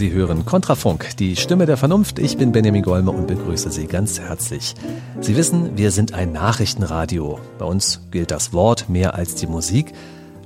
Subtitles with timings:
[0.00, 2.18] Sie hören Kontrafunk, die Stimme der Vernunft.
[2.18, 4.74] Ich bin Benjamin Golme und begrüße Sie ganz herzlich.
[5.20, 7.38] Sie wissen, wir sind ein Nachrichtenradio.
[7.58, 9.92] Bei uns gilt das Wort mehr als die Musik.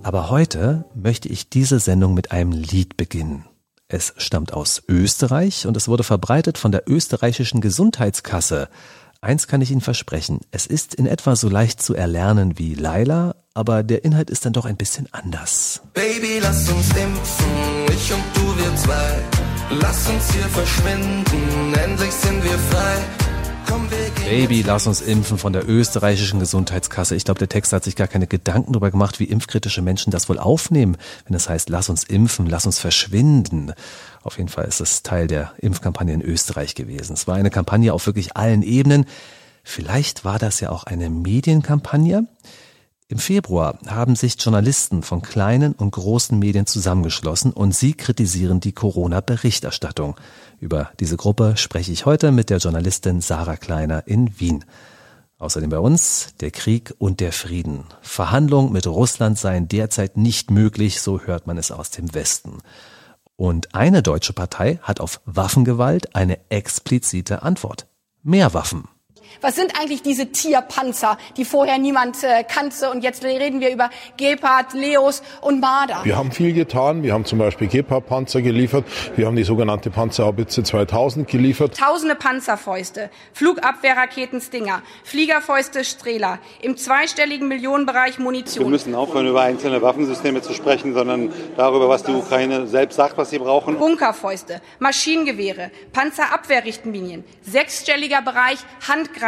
[0.03, 3.45] Aber heute möchte ich diese Sendung mit einem Lied beginnen.
[3.87, 8.69] Es stammt aus Österreich und es wurde verbreitet von der österreichischen Gesundheitskasse.
[9.21, 13.37] Eins kann ich Ihnen versprechen, es ist in etwa so leicht zu erlernen wie Laila,
[13.55, 15.81] aber der Inhalt ist dann doch ein bisschen anders.
[15.95, 17.47] Baby, lass uns impfen,
[17.89, 19.23] ich und du, wir zwei.
[19.81, 22.97] Lass uns hier verschwinden, endlich sind wir frei.
[23.67, 27.15] Komm, wir gehen Baby, lass uns impfen von der österreichischen Gesundheitskasse.
[27.15, 30.29] Ich glaube, der Text hat sich gar keine Gedanken darüber gemacht, wie impfkritische Menschen das
[30.29, 33.73] wohl aufnehmen, wenn es heißt, lass uns impfen, lass uns verschwinden.
[34.23, 37.15] Auf jeden Fall ist es Teil der Impfkampagne in Österreich gewesen.
[37.15, 39.07] Es war eine Kampagne auf wirklich allen Ebenen.
[39.63, 42.27] Vielleicht war das ja auch eine Medienkampagne.
[43.09, 48.73] Im Februar haben sich Journalisten von kleinen und großen Medien zusammengeschlossen und sie kritisieren die
[48.73, 50.17] Corona-Berichterstattung.
[50.59, 54.65] Über diese Gruppe spreche ich heute mit der Journalistin Sarah Kleiner in Wien.
[55.37, 57.85] Außerdem bei uns der Krieg und der Frieden.
[58.01, 62.61] Verhandlungen mit Russland seien derzeit nicht möglich, so hört man es aus dem Westen.
[63.37, 67.87] Und eine deutsche Partei hat auf Waffengewalt eine explizite Antwort.
[68.23, 68.89] Mehr Waffen.
[69.41, 72.91] Was sind eigentlich diese Tierpanzer, die vorher niemand äh, kannte?
[72.91, 76.01] Und jetzt reden wir über Gepard, Leos und Marder.
[76.05, 77.03] Wir haben viel getan.
[77.03, 78.85] Wir haben zum Beispiel Gepard-Panzer geliefert.
[79.17, 81.77] Wir haben die sogenannte Panzerhaubitze 2000 geliefert.
[81.77, 88.71] Tausende Panzerfäuste, Flugabwehrraketen Stinger, Fliegerfäuste Strehler, im zweistelligen Millionenbereich Wir Munition.
[88.71, 93.31] müssen aufhören, über einzelne Waffensysteme zu sprechen, sondern darüber, was die Ukraine selbst sagt, was
[93.31, 93.79] sie brauchen.
[93.79, 99.24] Bunkerfäuste, Maschinengewehre, Panzerabwehrrichtlinien, sechsstelliger Bereich Handgranaten,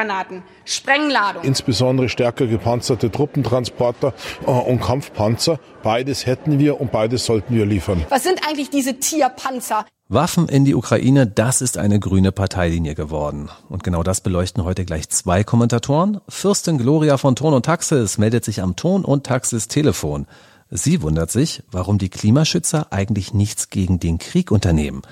[0.64, 1.42] Sprengladung.
[1.42, 4.12] Insbesondere stärker gepanzerte Truppentransporter
[4.46, 5.58] äh, und Kampfpanzer.
[5.82, 8.04] Beides hätten wir und beides sollten wir liefern.
[8.08, 9.86] Was sind eigentlich diese Tierpanzer?
[10.08, 13.48] Waffen in die Ukraine, das ist eine grüne Parteilinie geworden.
[13.68, 16.20] Und genau das beleuchten heute gleich zwei Kommentatoren.
[16.28, 20.26] Fürstin Gloria von Ton und Taxis meldet sich am Ton und Taxis Telefon.
[20.70, 25.02] Sie wundert sich, warum die Klimaschützer eigentlich nichts gegen den Krieg unternehmen.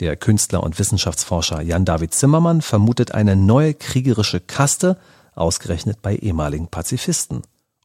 [0.00, 4.96] Der Künstler und Wissenschaftsforscher Jan-David Zimmermann vermutet eine neue kriegerische Kaste,
[5.34, 7.42] ausgerechnet bei ehemaligen Pazifisten.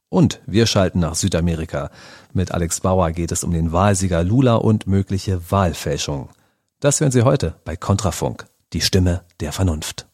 [0.08, 1.90] Und wir schalten nach Südamerika.
[2.32, 6.28] Mit Alex Bauer geht es um den Wahlsieger Lula und mögliche Wahlfälschung.
[6.78, 10.06] Das hören Sie heute bei Kontrafunk, die Stimme der Vernunft.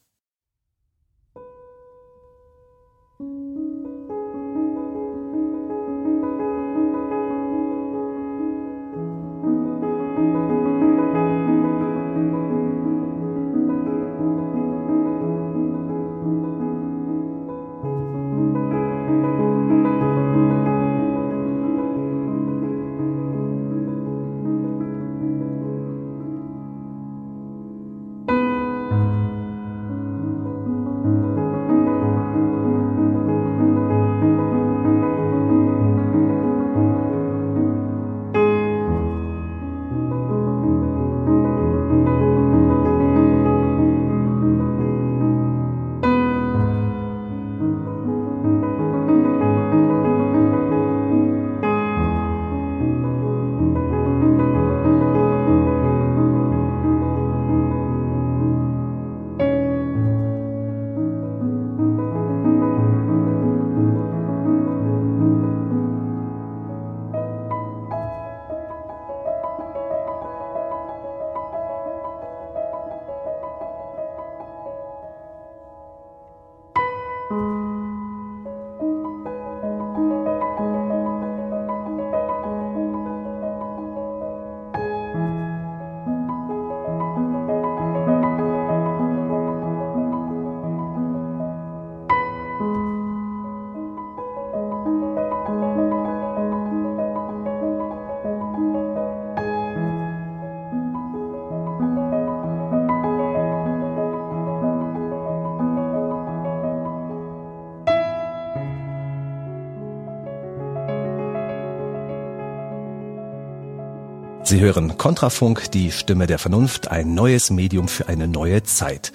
[114.51, 119.13] Sie hören Kontrafunk, die Stimme der Vernunft, ein neues Medium für eine neue Zeit.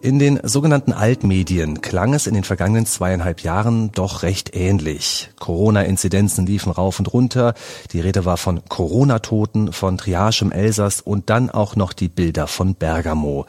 [0.00, 5.30] In den sogenannten Altmedien klang es in den vergangenen zweieinhalb Jahren doch recht ähnlich.
[5.40, 7.54] Corona-Inzidenzen liefen rauf und runter,
[7.90, 12.46] die Rede war von Corona-Toten, von Triage im Elsass und dann auch noch die Bilder
[12.46, 13.46] von Bergamo.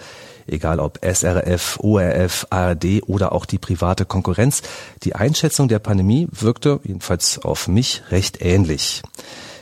[0.48, 4.64] Egal ob SRF, ORF, ARD oder auch die private Konkurrenz,
[5.04, 9.04] die Einschätzung der Pandemie wirkte jedenfalls auf mich recht ähnlich.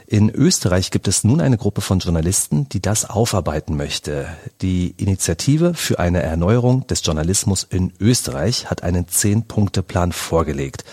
[0.08, 4.28] In Österreich gibt es nun eine Gruppe von Journalisten, die das aufarbeiten möchte.
[4.62, 10.86] Die Initiative für eine Erneuerung des Journalismus in Österreich hat einen Zehn-Punkte-Plan vorgelegt.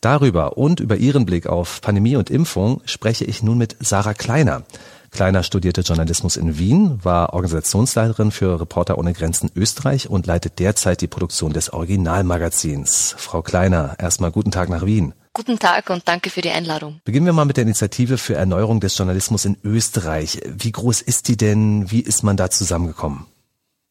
[0.00, 4.62] Darüber und über ihren Blick auf Pandemie und Impfung spreche ich nun mit Sarah Kleiner.
[5.10, 11.00] Kleiner studierte Journalismus in Wien, war Organisationsleiterin für Reporter ohne Grenzen Österreich und leitet derzeit
[11.00, 13.14] die Produktion des Originalmagazins.
[13.16, 15.14] Frau Kleiner, erstmal guten Tag nach Wien.
[15.36, 17.00] Guten Tag und danke für die Einladung.
[17.04, 20.40] Beginnen wir mal mit der Initiative für Erneuerung des Journalismus in Österreich.
[20.46, 21.90] Wie groß ist die denn?
[21.90, 23.26] Wie ist man da zusammengekommen?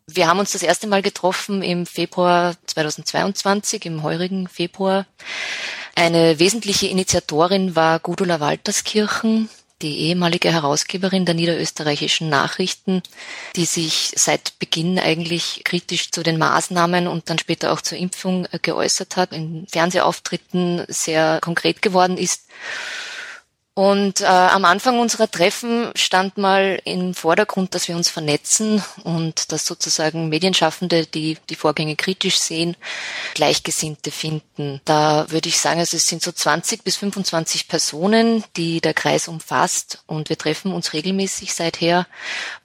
[0.08, 5.06] Wir haben uns das erste Mal getroffen im Februar 2022, im heurigen Februar.
[5.96, 9.50] Eine wesentliche Initiatorin war Gudula Walterskirchen,
[9.82, 13.02] die ehemalige Herausgeberin der niederösterreichischen Nachrichten,
[13.56, 18.46] die sich seit Beginn eigentlich kritisch zu den Maßnahmen und dann später auch zur Impfung
[18.52, 22.44] äh, geäußert hat, in Fernsehauftritten sehr konkret geworden ist
[23.76, 29.52] und äh, am Anfang unserer Treffen stand mal im Vordergrund, dass wir uns vernetzen und
[29.52, 32.78] dass sozusagen Medienschaffende, die die Vorgänge kritisch sehen,
[33.34, 34.80] Gleichgesinnte finden.
[34.86, 39.28] Da würde ich sagen, also es sind so 20 bis 25 Personen, die der Kreis
[39.28, 42.06] umfasst und wir treffen uns regelmäßig seither,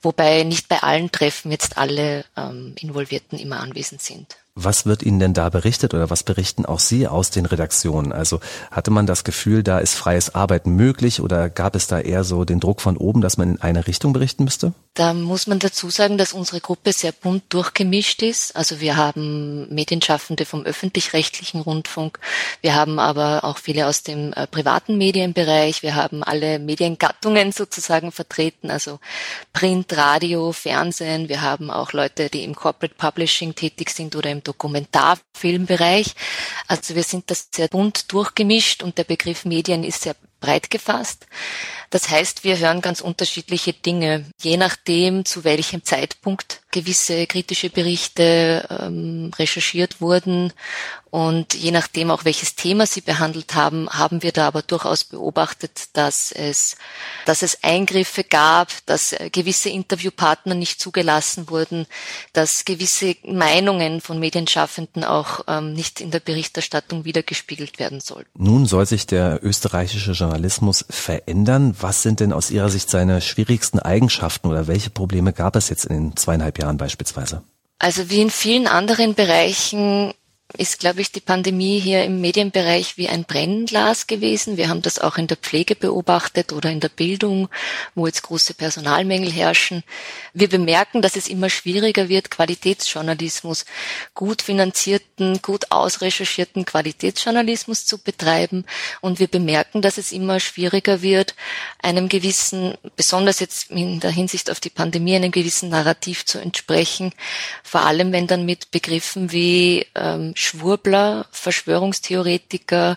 [0.03, 4.37] wobei nicht bei allen Treffen jetzt alle ähm, Involvierten immer anwesend sind.
[4.61, 8.13] Was wird Ihnen denn da berichtet oder was berichten auch Sie aus den Redaktionen?
[8.13, 8.41] Also
[8.73, 12.45] hatte man das Gefühl, da ist freies Arbeiten möglich oder gab es da eher so
[12.45, 14.73] den Druck von oben, dass man in eine Richtung berichten müsste?
[14.95, 18.57] Da muss man dazu sagen, dass unsere Gruppe sehr bunt durchgemischt ist.
[18.57, 22.19] Also wir haben Medienschaffende vom öffentlich-rechtlichen Rundfunk,
[22.61, 28.11] wir haben aber auch viele aus dem äh, privaten Medienbereich, wir haben alle Mediengattungen sozusagen
[28.11, 28.99] vertreten, also
[29.53, 34.43] Print, Radio, Fernsehen, wir haben auch Leute, die im Corporate Publishing tätig sind oder im
[34.49, 36.15] Dokumentarfilmbereich.
[36.67, 41.27] Also wir sind das sehr bunt durchgemischt und der Begriff Medien ist sehr breit gefasst.
[41.91, 48.67] Das heißt, wir hören ganz unterschiedliche Dinge, je nachdem, zu welchem Zeitpunkt gewisse kritische Berichte
[48.71, 50.53] ähm, recherchiert wurden
[51.11, 55.89] und je nachdem auch welches Thema sie behandelt haben, haben wir da aber durchaus beobachtet,
[55.95, 56.77] dass es,
[57.25, 61.87] dass es Eingriffe gab, dass äh, gewisse Interviewpartner nicht zugelassen wurden,
[62.35, 68.29] dass gewisse Meinungen von Medienschaffenden auch ähm, nicht in der Berichterstattung wiedergespiegelt werden sollten.
[68.35, 71.75] Nun soll sich der österreichische Journalismus verändern.
[71.81, 75.87] Was sind denn aus Ihrer Sicht seine schwierigsten Eigenschaften oder welche Probleme gab es jetzt
[75.87, 77.43] in den zweieinhalb Jahren beispielsweise?
[77.79, 80.13] Also wie in vielen anderen Bereichen
[80.57, 84.57] ist, glaube ich, die Pandemie hier im Medienbereich wie ein Brennglas gewesen.
[84.57, 87.51] Wir haben das auch in der Pflege beobachtet oder in der Bildung,
[87.95, 89.85] wo jetzt große Personalmängel herrschen.
[90.33, 93.67] Wir bemerken, dass es immer schwieriger wird, Qualitätsjournalismus,
[94.15, 98.65] gut finanzierten, gut ausrecherchierten Qualitätsjournalismus zu betreiben.
[99.03, 101.35] Und wir bemerken, dass es immer schwieriger wird,
[101.83, 107.13] einem gewissen, besonders jetzt in der Hinsicht auf die Pandemie, einem gewissen Narrativ zu entsprechen.
[107.63, 112.97] Vor allem, wenn dann mit Begriffen wie ähm, Schwurbler, Verschwörungstheoretiker,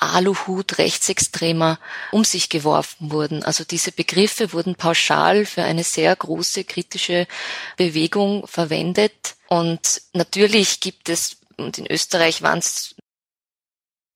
[0.00, 1.78] Aluhut, Rechtsextremer
[2.12, 3.42] um sich geworfen wurden.
[3.42, 7.26] Also diese Begriffe wurden pauschal für eine sehr große kritische
[7.76, 9.36] Bewegung verwendet.
[9.48, 12.94] Und natürlich gibt es, und in Österreich waren es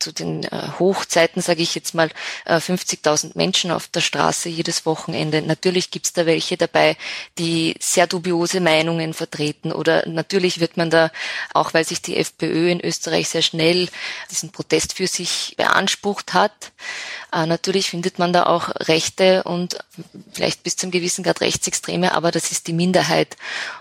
[0.02, 2.10] zu den äh, Hochzeiten, sage ich jetzt mal,
[2.44, 5.40] äh, 50.000 Menschen auf der Straße jedes Wochenende.
[5.42, 6.96] Natürlich gibt's da welche dabei,
[7.38, 9.72] die sehr dubiose Meinungen vertreten.
[9.72, 11.10] Oder natürlich wird man da,
[11.54, 13.88] auch weil sich die FPÖ in Österreich sehr schnell
[14.30, 16.72] diesen Protest für sich beansprucht hat,
[17.32, 19.78] äh, natürlich findet man da auch Rechte und
[20.32, 23.36] vielleicht bis zum gewissen Grad Rechtsextreme, aber das ist die Minderheit.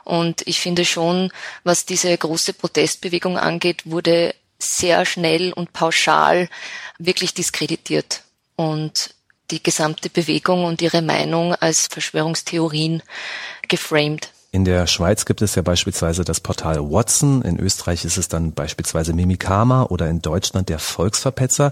[0.06, 1.32] Und ich finde schon,
[1.64, 6.50] was diese große Protestbewegung angeht, wurde sehr schnell und pauschal
[6.98, 8.24] wirklich diskreditiert
[8.56, 9.14] und
[9.50, 13.04] die gesamte Bewegung und ihre Meinung als Verschwörungstheorien
[13.68, 14.32] geframed.
[14.54, 18.52] In der Schweiz gibt es ja beispielsweise das Portal Watson, in Österreich ist es dann
[18.52, 21.72] beispielsweise Mimikama oder in Deutschland der Volksverpetzer.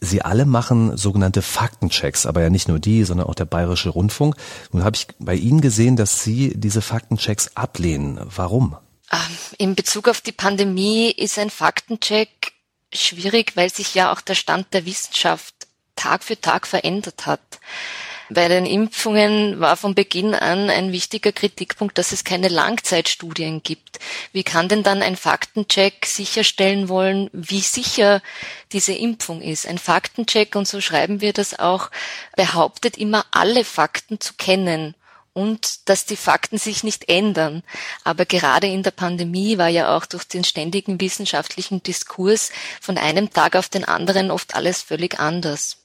[0.00, 4.34] Sie alle machen sogenannte Faktenchecks, aber ja nicht nur die, sondern auch der Bayerische Rundfunk.
[4.72, 8.18] Nun habe ich bei Ihnen gesehen, dass Sie diese Faktenchecks ablehnen.
[8.24, 8.76] Warum?
[9.12, 9.18] Ähm,
[9.58, 12.52] in Bezug auf die Pandemie ist ein Faktencheck
[12.92, 15.54] schwierig, weil sich ja auch der Stand der Wissenschaft
[15.96, 17.40] Tag für Tag verändert hat.
[18.32, 23.98] Bei den Impfungen war von Beginn an ein wichtiger Kritikpunkt, dass es keine Langzeitstudien gibt.
[24.32, 28.22] Wie kann denn dann ein Faktencheck sicherstellen wollen, wie sicher
[28.70, 29.66] diese Impfung ist?
[29.66, 31.90] Ein Faktencheck, und so schreiben wir das auch,
[32.36, 34.94] behauptet immer alle Fakten zu kennen
[35.32, 37.62] und dass die Fakten sich nicht ändern.
[38.04, 43.30] Aber gerade in der Pandemie war ja auch durch den ständigen wissenschaftlichen Diskurs von einem
[43.30, 45.76] Tag auf den anderen oft alles völlig anders.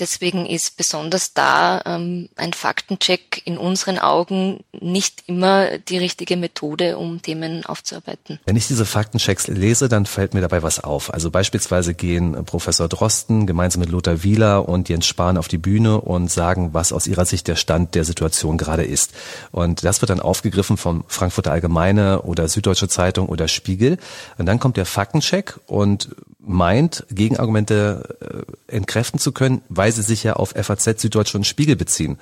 [0.00, 6.96] Deswegen ist besonders da ähm, ein Faktencheck in unseren Augen nicht immer die richtige Methode,
[6.96, 8.40] um Themen aufzuarbeiten.
[8.46, 11.12] Wenn ich diese Faktenchecks lese, dann fällt mir dabei was auf.
[11.12, 16.00] Also beispielsweise gehen Professor Drosten gemeinsam mit Lothar Wieler und Jens Spahn auf die Bühne
[16.00, 19.12] und sagen, was aus ihrer Sicht der Stand der Situation gerade ist.
[19.52, 23.98] Und das wird dann aufgegriffen vom Frankfurter Allgemeine oder Süddeutsche Zeitung oder Spiegel.
[24.38, 26.08] Und dann kommt der Faktencheck und
[26.42, 31.76] meint, Gegenargumente äh, entkräften zu können, weil sie sich ja auf FAZ, Süddeutsche und Spiegel
[31.76, 32.18] beziehen.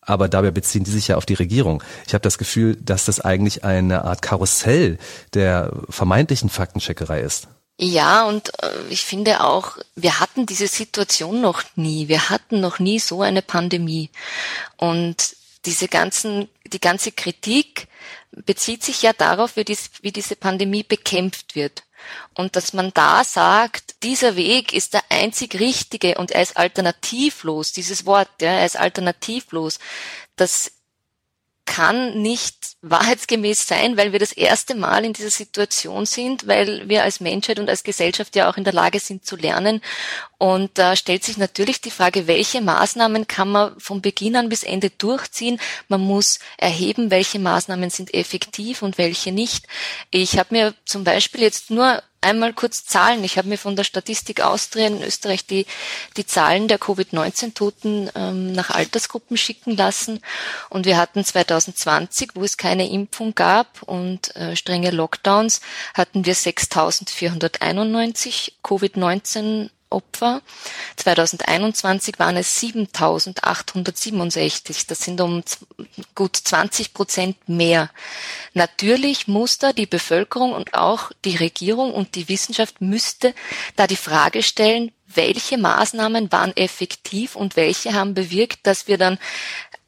[0.00, 1.82] Aber dabei beziehen die sich ja auf die Regierung.
[2.06, 4.98] Ich habe das Gefühl, dass das eigentlich eine Art Karussell
[5.34, 7.48] der vermeintlichen Faktencheckerei ist.
[7.78, 12.08] Ja, und äh, ich finde auch, wir hatten diese Situation noch nie.
[12.08, 14.10] Wir hatten noch nie so eine Pandemie.
[14.76, 15.36] Und
[15.66, 17.88] diese ganzen, die ganze Kritik
[18.30, 21.82] bezieht sich ja darauf, wie, dies, wie diese Pandemie bekämpft wird.
[22.34, 27.72] Und dass man da sagt, dieser Weg ist der einzig richtige und er ist alternativlos,
[27.72, 29.78] dieses Wort, ja, er ist alternativlos,
[30.36, 30.72] das
[31.64, 37.02] kann nicht wahrheitsgemäß sein, weil wir das erste Mal in dieser Situation sind, weil wir
[37.02, 39.80] als Menschheit und als Gesellschaft ja auch in der Lage sind zu lernen.
[40.38, 44.62] Und da stellt sich natürlich die Frage, welche Maßnahmen kann man von Beginn an bis
[44.62, 45.58] Ende durchziehen?
[45.88, 49.66] Man muss erheben, welche Maßnahmen sind effektiv und welche nicht.
[50.10, 53.24] Ich habe mir zum Beispiel jetzt nur einmal kurz Zahlen.
[53.24, 55.64] Ich habe mir von der Statistik Austria in Österreich die,
[56.16, 60.20] die Zahlen der Covid-19-Toten ähm, nach Altersgruppen schicken lassen.
[60.68, 65.60] Und wir hatten 2020, wo es keine Impfung gab und äh, strenge Lockdowns,
[65.94, 70.40] hatten wir 6.491 Covid-19 Opfer.
[70.96, 74.86] 2021 waren es 7.867.
[74.88, 75.44] Das sind um
[76.14, 77.90] gut 20 Prozent mehr.
[78.54, 83.34] Natürlich muss da die Bevölkerung und auch die Regierung und die Wissenschaft müsste
[83.76, 89.18] da die Frage stellen, welche Maßnahmen waren effektiv und welche haben bewirkt, dass wir dann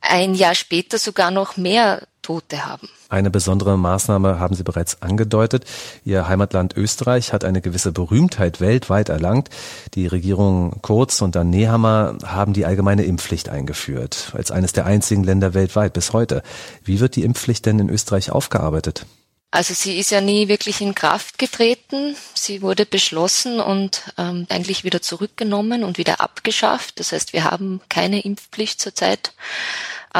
[0.00, 2.90] ein Jahr später sogar noch mehr Tote haben.
[3.08, 5.64] Eine besondere Maßnahme haben Sie bereits angedeutet.
[6.04, 9.48] Ihr Heimatland Österreich hat eine gewisse Berühmtheit weltweit erlangt.
[9.94, 15.24] Die Regierung Kurz und dann Nehammer haben die allgemeine Impfpflicht eingeführt, als eines der einzigen
[15.24, 16.42] Länder weltweit bis heute.
[16.84, 19.06] Wie wird die Impfpflicht denn in Österreich aufgearbeitet?
[19.50, 22.14] Also sie ist ja nie wirklich in Kraft getreten.
[22.34, 27.00] Sie wurde beschlossen und ähm, eigentlich wieder zurückgenommen und wieder abgeschafft.
[27.00, 29.32] Das heißt, wir haben keine Impfpflicht zurzeit.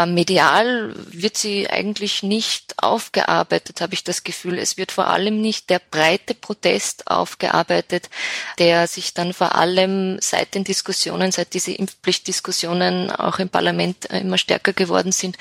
[0.06, 4.58] Medial wird sie eigentlich nicht aufgearbeitet, habe ich das Gefühl.
[4.58, 8.10] Es wird vor allem nicht der breite Protest aufgearbeitet,
[8.58, 14.38] der sich dann vor allem seit den Diskussionen, seit diese Impfpflichtdiskussionen auch im Parlament immer
[14.38, 15.36] stärker geworden sind,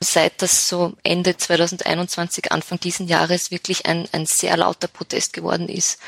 [0.00, 5.68] seit das so Ende 2021, Anfang diesen Jahres wirklich ein, ein sehr lauter Protest geworden
[5.68, 5.98] ist.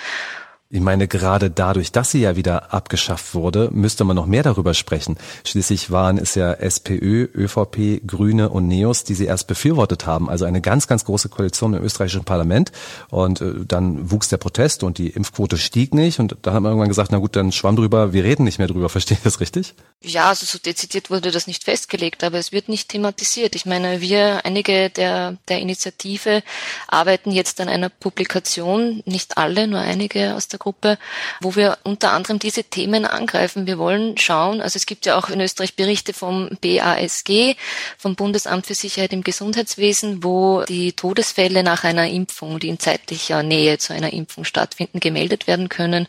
[0.69, 4.75] Ich meine, gerade dadurch, dass sie ja wieder abgeschafft wurde, müsste man noch mehr darüber
[4.75, 5.17] sprechen.
[5.45, 10.29] Schließlich waren es ja SPÖ, ÖVP, Grüne und Neos, die sie erst befürwortet haben.
[10.29, 12.73] Also eine ganz, ganz große Koalition im österreichischen Parlament.
[13.11, 16.19] Und äh, dann wuchs der Protest und die Impfquote stieg nicht.
[16.19, 18.67] Und da hat man irgendwann gesagt, na gut, dann schwamm drüber, wir reden nicht mehr
[18.67, 18.89] drüber.
[18.97, 19.75] Verstehe ich das richtig?
[20.03, 23.55] Ja, also so dezidiert wurde das nicht festgelegt, aber es wird nicht thematisiert.
[23.55, 26.43] Ich meine, wir, einige der, der Initiative,
[26.89, 30.99] arbeiten jetzt an einer Publikation, nicht alle, nur einige aus der Gruppe,
[31.41, 33.67] wo wir unter anderem diese Themen angreifen.
[33.67, 37.57] Wir wollen schauen, also es gibt ja auch in Österreich Berichte vom BASG,
[37.99, 43.43] vom Bundesamt für Sicherheit im Gesundheitswesen, wo die Todesfälle nach einer Impfung, die in zeitlicher
[43.43, 46.07] Nähe zu einer Impfung stattfinden, gemeldet werden können.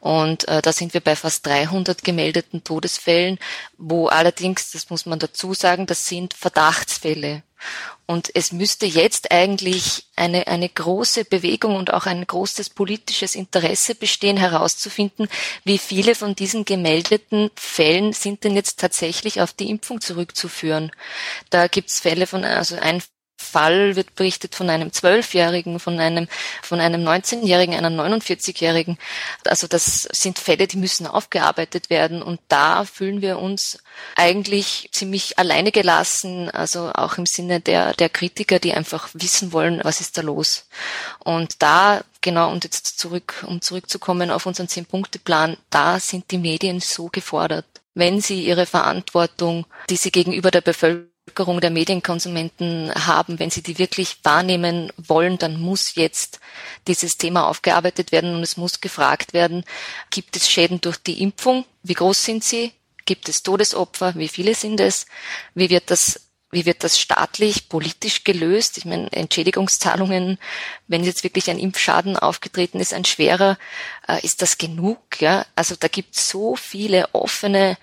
[0.00, 3.38] Und äh, da sind wir bei fast 300 gemeldeten Todesfällen,
[3.78, 7.42] wo allerdings, das muss man dazu sagen, das sind Verdachtsfälle.
[8.06, 13.94] Und es müsste jetzt eigentlich eine, eine große Bewegung und auch ein großes politisches Interesse
[13.94, 15.28] bestehen, herauszufinden,
[15.64, 20.92] wie viele von diesen gemeldeten Fällen sind denn jetzt tatsächlich auf die Impfung zurückzuführen.
[21.48, 23.02] Da gibt es Fälle von, also ein
[23.44, 26.26] Fall wird berichtet von einem Zwölfjährigen, von einem,
[26.62, 28.98] von einem 19-Jährigen, einer 49-Jährigen.
[29.46, 32.22] Also das sind Fälle, die müssen aufgearbeitet werden.
[32.22, 33.78] Und da fühlen wir uns
[34.16, 39.80] eigentlich ziemlich alleine gelassen, also auch im Sinne der, der Kritiker, die einfach wissen wollen,
[39.84, 40.66] was ist da los.
[41.20, 46.80] Und da, genau, und jetzt zurück, um zurückzukommen auf unseren Zehn-Punkte-Plan, da sind die Medien
[46.80, 47.66] so gefordert.
[47.94, 53.78] wenn sie ihre Verantwortung, die sie gegenüber der Bevölkerung der Medienkonsumenten haben, wenn sie die
[53.78, 56.40] wirklich wahrnehmen wollen, dann muss jetzt
[56.86, 59.64] dieses Thema aufgearbeitet werden und es muss gefragt werden,
[60.10, 61.64] gibt es Schäden durch die Impfung?
[61.82, 62.72] Wie groß sind sie?
[63.06, 64.14] Gibt es Todesopfer?
[64.16, 65.06] Wie viele sind es?
[65.54, 66.20] Wie wird das
[66.54, 68.78] wie wird das staatlich, politisch gelöst?
[68.78, 70.38] Ich meine, Entschädigungszahlungen,
[70.86, 73.58] wenn jetzt wirklich ein Impfschaden aufgetreten ist, ein schwerer,
[74.06, 75.20] äh, ist das genug?
[75.20, 75.46] Ja?
[75.56, 77.76] Also da gibt es so viele offene,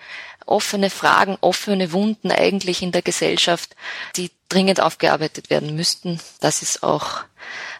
[0.46, 3.74] offene Fragen, offene Wunden eigentlich in der Gesellschaft,
[4.16, 6.20] die dringend aufgearbeitet werden müssten.
[6.40, 7.24] Das ist auch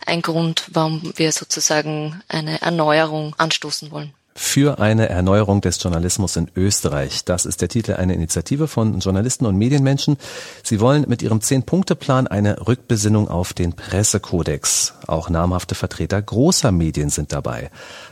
[0.06, 6.50] ein Grund, warum wir sozusagen eine Erneuerung anstoßen wollen für eine Erneuerung des Journalismus in
[6.56, 7.24] Österreich.
[7.24, 10.16] Das ist der Titel einer Initiative von Journalisten und Medienmenschen.
[10.62, 14.94] Sie wollen mit ihrem Zehn-Punkte-Plan eine Rückbesinnung auf den Pressekodex.
[15.06, 17.70] Auch namhafte Vertreter großer Medien sind dabei.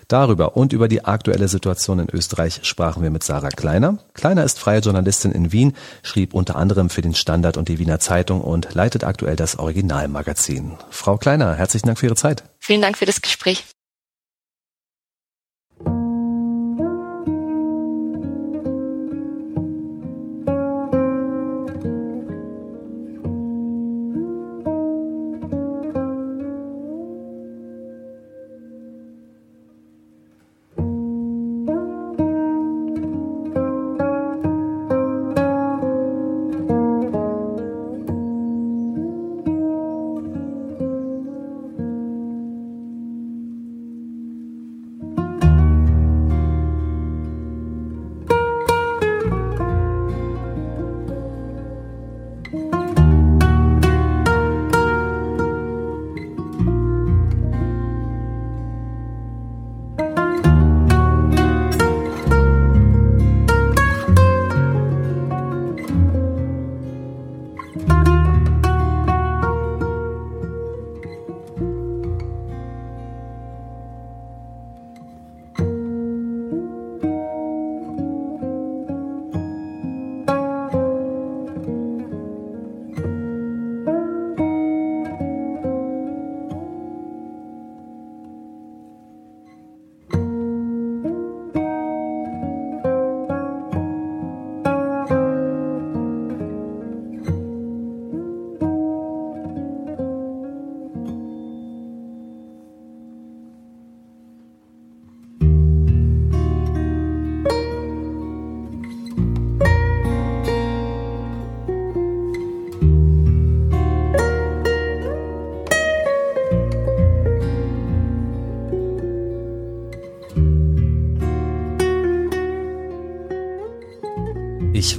[0.08, 3.98] Darüber und über die aktuelle Situation in Österreich sprachen wir mit Sarah Kleiner.
[4.14, 8.00] Kleiner ist freie Journalistin in Wien, schrieb unter anderem für den Standard und die Wiener
[8.00, 10.72] Zeitung und leitet aktuell das Originalmagazin.
[10.90, 12.44] Frau Kleiner, herzlichen Dank für Ihre Zeit.
[12.58, 13.64] Vielen Dank für das Gespräch.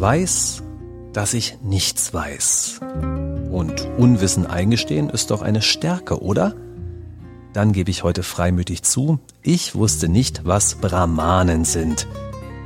[0.02, 0.64] Weiß,
[1.14, 2.80] dass ich nichts weiß.
[3.52, 6.56] Und Unwissen eingestehen ist doch eine Stärke, oder?
[7.54, 12.08] Dann gebe ich heute freimütig zu, ich wusste nicht, was Brahmanen sind.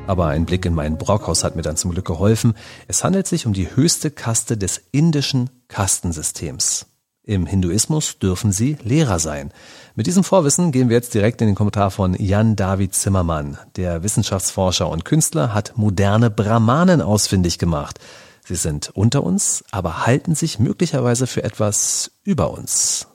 [0.08, 2.54] Aber ein Blick in mein Brockhaus hat mir dann zum Glück geholfen.
[2.88, 6.86] Es handelt sich um die höchste Kaste des indischen Kastensystems.
[7.28, 9.52] Im Hinduismus dürfen sie Lehrer sein.
[9.96, 13.58] Mit diesem Vorwissen gehen wir jetzt direkt in den Kommentar von Jan David Zimmermann.
[13.78, 18.00] Der Wissenschaftsforscher und Künstler hat moderne Brahmanen ausfindig gemacht.
[18.44, 23.08] Sie sind unter uns, aber halten sich möglicherweise für etwas über uns.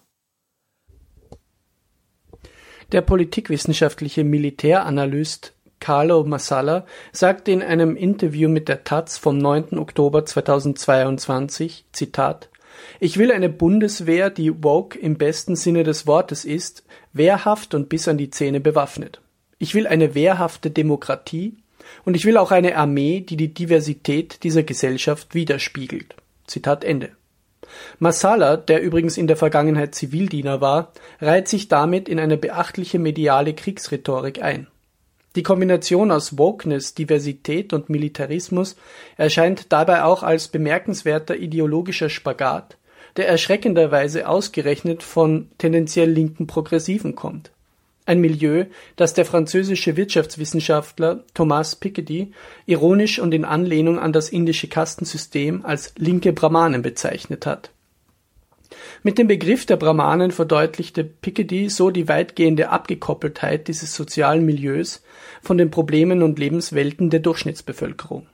[2.90, 9.78] Der politikwissenschaftliche Militäranalyst Carlo Massala sagte in einem Interview mit der Taz vom 9.
[9.78, 12.49] Oktober 2022, Zitat,
[12.98, 18.08] ich will eine Bundeswehr, die woke im besten Sinne des Wortes ist, wehrhaft und bis
[18.08, 19.20] an die Zähne bewaffnet.
[19.58, 21.56] Ich will eine wehrhafte Demokratie
[22.04, 26.14] und ich will auch eine Armee, die die Diversität dieser Gesellschaft widerspiegelt.
[26.46, 27.10] Zitat Ende.
[27.98, 33.54] Massala, der übrigens in der Vergangenheit Zivildiener war, reiht sich damit in eine beachtliche mediale
[33.54, 34.66] Kriegsrhetorik ein.
[35.36, 38.74] Die Kombination aus Wokeness, Diversität und Militarismus
[39.16, 42.76] erscheint dabei auch als bemerkenswerter ideologischer Spagat,
[43.16, 47.52] der erschreckenderweise ausgerechnet von tendenziell linken Progressiven kommt.
[48.06, 48.64] Ein Milieu,
[48.96, 52.32] das der französische Wirtschaftswissenschaftler Thomas Piketty
[52.66, 57.70] ironisch und in Anlehnung an das indische Kastensystem als linke Brahmanen bezeichnet hat
[59.02, 65.02] mit dem Begriff der Brahmanen verdeutlichte Piketty so die weitgehende Abgekoppeltheit dieses sozialen Milieus
[65.42, 68.26] von den Problemen und Lebenswelten der Durchschnittsbevölkerung.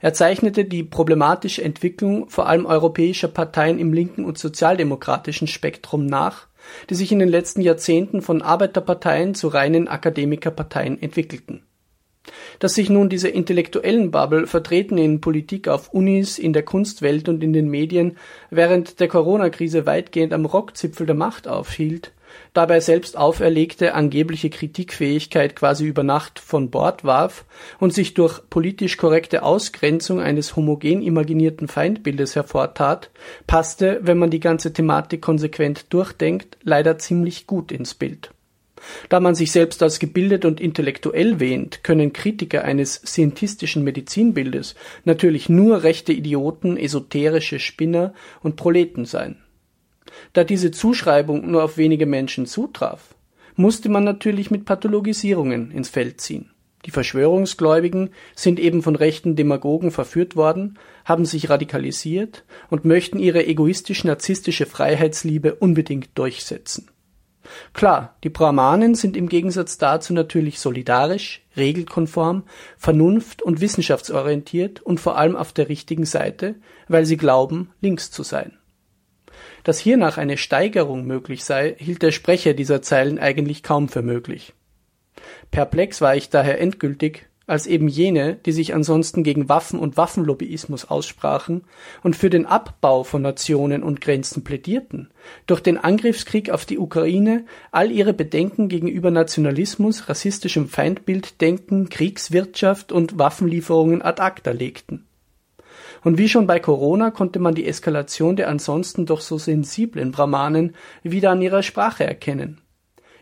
[0.00, 6.46] Er zeichnete die problematische Entwicklung vor allem europäischer Parteien im linken und sozialdemokratischen Spektrum nach,
[6.90, 11.67] die sich in den letzten Jahrzehnten von Arbeiterparteien zu reinen Akademikerparteien entwickelten
[12.58, 17.42] Dass sich nun diese intellektuellen Bubble, vertreten in Politik auf Unis, in der Kunstwelt und
[17.42, 18.16] in den Medien,
[18.50, 22.12] während der Corona-Krise weitgehend am Rockzipfel der Macht aufhielt,
[22.54, 27.44] dabei selbst auferlegte angebliche Kritikfähigkeit quasi über Nacht von Bord warf
[27.78, 33.10] und sich durch politisch korrekte Ausgrenzung eines homogen imaginierten Feindbildes hervortat,
[33.46, 38.30] passte, wenn man die ganze Thematik konsequent durchdenkt, leider ziemlich gut ins Bild.
[39.08, 45.48] Da man sich selbst als gebildet und intellektuell wähnt, können Kritiker eines scientistischen Medizinbildes natürlich
[45.48, 49.36] nur rechte Idioten, esoterische Spinner und Proleten sein.
[50.32, 53.14] Da diese Zuschreibung nur auf wenige Menschen zutraf,
[53.56, 56.50] musste man natürlich mit Pathologisierungen ins Feld ziehen.
[56.86, 63.44] Die Verschwörungsgläubigen sind eben von rechten Demagogen verführt worden, haben sich radikalisiert und möchten ihre
[63.46, 66.88] egoistisch-narzisstische Freiheitsliebe unbedingt durchsetzen.
[67.72, 72.44] Klar, die Brahmanen sind im Gegensatz dazu natürlich solidarisch, regelkonform,
[72.76, 76.56] vernunft- und wissenschaftsorientiert und vor allem auf der richtigen Seite,
[76.88, 78.58] weil sie glauben, links zu sein.
[79.64, 84.54] Dass hiernach eine Steigerung möglich sei, hielt der Sprecher dieser Zeilen eigentlich kaum für möglich.
[85.50, 90.84] Perplex war ich daher endgültig, als eben jene, die sich ansonsten gegen Waffen und Waffenlobbyismus
[90.84, 91.64] aussprachen
[92.02, 95.10] und für den Abbau von Nationen und Grenzen plädierten,
[95.46, 103.18] durch den Angriffskrieg auf die Ukraine all ihre Bedenken gegenüber Nationalismus, rassistischem Feindbilddenken, Kriegswirtschaft und
[103.18, 105.06] Waffenlieferungen ad acta legten.
[106.04, 110.74] Und wie schon bei Corona konnte man die Eskalation der ansonsten doch so sensiblen Brahmanen
[111.02, 112.60] wieder an ihrer Sprache erkennen.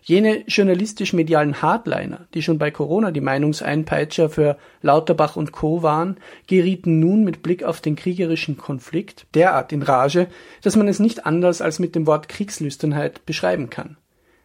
[0.09, 5.83] Jene journalistisch-medialen Hardliner, die schon bei Corona die Meinungseinpeitscher für Lauterbach und Co.
[5.83, 10.29] waren, gerieten nun mit Blick auf den kriegerischen Konflikt derart in Rage,
[10.63, 13.97] dass man es nicht anders als mit dem Wort Kriegslüsternheit beschreiben kann.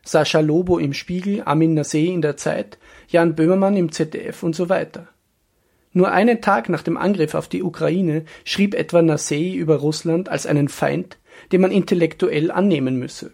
[0.03, 4.67] Sascha Lobo im Spiegel, Amin Naseh in der Zeit, Jan Böhmermann im ZDF und so
[4.67, 5.09] weiter.
[5.93, 10.47] Nur einen Tag nach dem Angriff auf die Ukraine schrieb etwa Nasei über Russland als
[10.47, 11.19] einen Feind,
[11.51, 13.33] den man intellektuell annehmen müsse.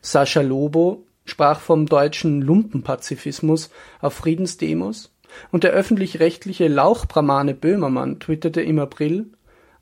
[0.00, 5.14] Sascha Lobo sprach vom deutschen Lumpenpazifismus auf Friedensdemos
[5.50, 9.26] und der öffentlich-rechtliche Lauchbramane Böhmermann twitterte im April,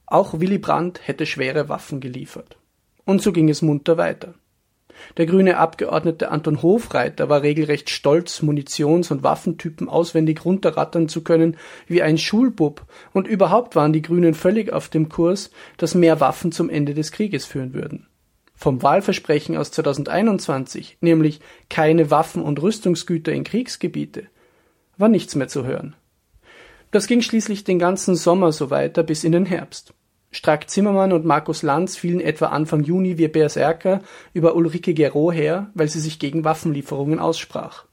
[0.07, 2.59] auch Willy Brandt hätte schwere Waffen geliefert.
[3.05, 4.35] Und so ging es munter weiter.
[5.17, 11.57] Der grüne Abgeordnete Anton Hofreiter war regelrecht stolz, Munitions- und Waffentypen auswendig runterrattern zu können
[11.87, 16.53] wie ein Schulbub, und überhaupt waren die Grünen völlig auf dem Kurs, dass mehr Waffen
[16.53, 18.07] zum Ende des Krieges führen würden.
[18.57, 24.25] Vom Wahlversprechen aus 2021, nämlich keine Waffen und Rüstungsgüter in Kriegsgebiete,
[24.97, 25.95] war nichts mehr zu hören.
[26.91, 29.93] Das ging schließlich den ganzen Sommer so weiter bis in den Herbst.
[30.31, 34.01] Strack Zimmermann und Markus Lanz fielen etwa Anfang Juni wie Berserker
[34.33, 37.85] über Ulrike Gero her, weil sie sich gegen Waffenlieferungen aussprach.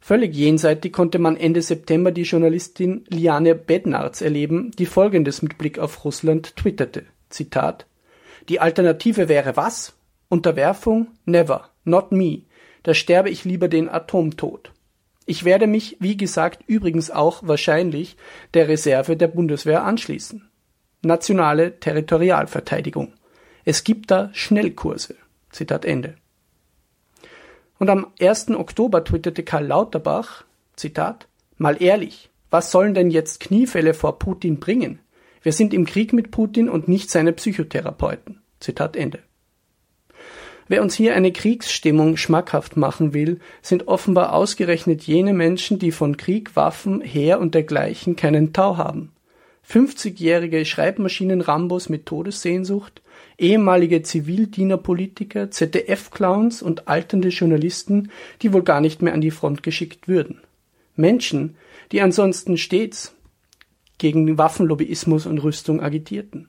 [0.00, 5.78] Völlig jenseitig konnte man Ende September die Journalistin Liane Bednarz erleben, die folgendes mit Blick
[5.78, 7.04] auf Russland twitterte.
[7.30, 7.86] Zitat
[8.48, 9.94] die Alternative wäre was?
[10.28, 11.08] Unterwerfung?
[11.24, 11.70] Never.
[11.84, 12.42] Not me.
[12.82, 14.72] Da sterbe ich lieber den Atomtod.
[15.26, 18.16] Ich werde mich, wie gesagt, übrigens auch wahrscheinlich
[18.52, 20.48] der Reserve der Bundeswehr anschließen.
[21.02, 23.14] Nationale Territorialverteidigung.
[23.64, 25.16] Es gibt da Schnellkurse.
[25.50, 26.16] Zitat Ende.
[27.78, 28.50] Und am 1.
[28.50, 30.44] Oktober twitterte Karl Lauterbach,
[30.76, 31.26] Zitat,
[31.56, 35.00] mal ehrlich, was sollen denn jetzt Kniefälle vor Putin bringen?
[35.44, 38.40] Wir sind im Krieg mit Putin und nicht seine Psychotherapeuten.
[38.60, 39.18] Zitat Ende.
[40.68, 46.16] Wer uns hier eine Kriegsstimmung schmackhaft machen will, sind offenbar ausgerechnet jene Menschen, die von
[46.16, 49.12] Krieg, Waffen, Heer und dergleichen keinen Tau haben.
[49.68, 53.02] 50-jährige Schreibmaschinen-Rambos mit Todessehnsucht,
[53.36, 60.08] ehemalige Zivildienerpolitiker, ZDF-Clowns und alternde Journalisten, die wohl gar nicht mehr an die Front geschickt
[60.08, 60.40] würden.
[60.96, 61.56] Menschen,
[61.92, 63.13] die ansonsten stets
[64.04, 66.48] gegen Waffenlobbyismus und Rüstung agitierten.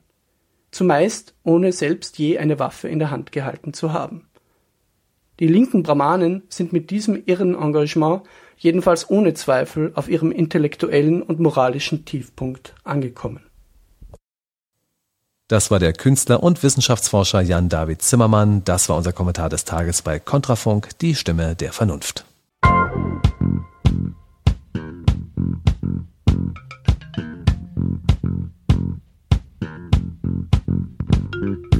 [0.71, 4.27] Zumeist ohne selbst je eine Waffe in der Hand gehalten zu haben.
[5.39, 8.23] Die linken Brahmanen sind mit diesem irren Engagement
[8.57, 13.39] jedenfalls ohne Zweifel auf ihrem intellektuellen und moralischen Tiefpunkt angekommen.
[15.47, 18.65] Das war der Künstler und Wissenschaftsforscher Jan David Zimmermann.
[18.65, 22.25] Das war unser Kommentar des Tages bei Kontrafunk, die Stimme der Vernunft.
[28.25, 28.51] thank
[30.67, 31.65] mm-hmm.
[31.65, 31.74] you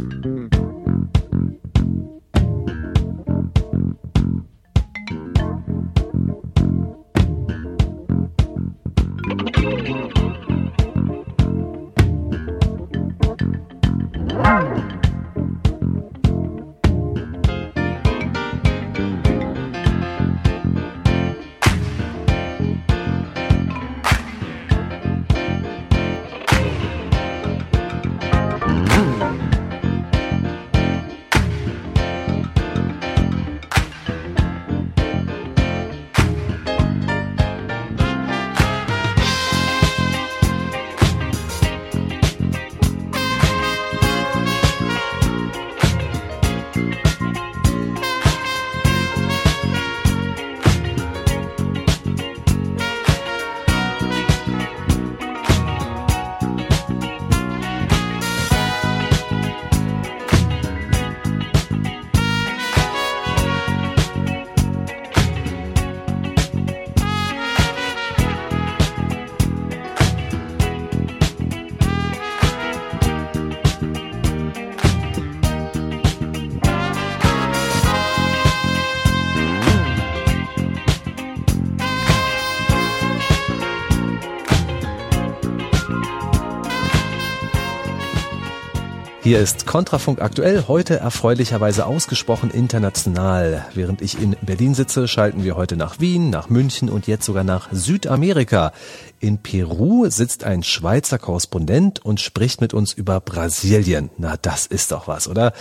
[89.25, 93.65] Hier ist Kontrafunk aktuell, heute erfreulicherweise ausgesprochen international.
[93.73, 97.43] Während ich in Berlin sitze, schalten wir heute nach Wien, nach München und jetzt sogar
[97.43, 98.71] nach Südamerika.
[99.19, 104.11] In Peru sitzt ein Schweizer Korrespondent und spricht mit uns über Brasilien.
[104.19, 105.53] Na, das ist doch was, oder?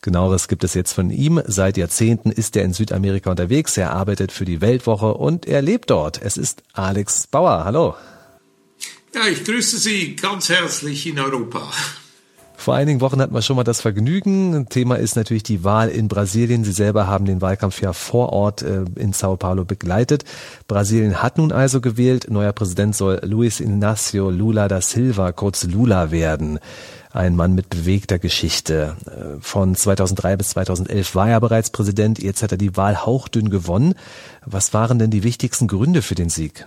[0.00, 1.42] Genaueres gibt es jetzt von ihm.
[1.44, 3.76] Seit Jahrzehnten ist er in Südamerika unterwegs.
[3.76, 6.22] Er arbeitet für die Weltwoche und er lebt dort.
[6.22, 7.66] Es ist Alex Bauer.
[7.66, 7.96] Hallo.
[9.14, 11.70] Ja, ich grüße Sie ganz herzlich in Europa.
[12.60, 14.66] Vor einigen Wochen hatten wir schon mal das Vergnügen.
[14.68, 16.62] Thema ist natürlich die Wahl in Brasilien.
[16.62, 20.24] Sie selber haben den Wahlkampf ja vor Ort äh, in Sao Paulo begleitet.
[20.68, 22.26] Brasilien hat nun also gewählt.
[22.28, 26.58] Neuer Präsident soll Luis Inácio Lula da Silva, kurz Lula werden.
[27.10, 28.94] Ein Mann mit bewegter Geschichte.
[29.06, 32.22] Äh, von 2003 bis 2011 war er bereits Präsident.
[32.22, 33.94] Jetzt hat er die Wahl hauchdünn gewonnen.
[34.44, 36.66] Was waren denn die wichtigsten Gründe für den Sieg?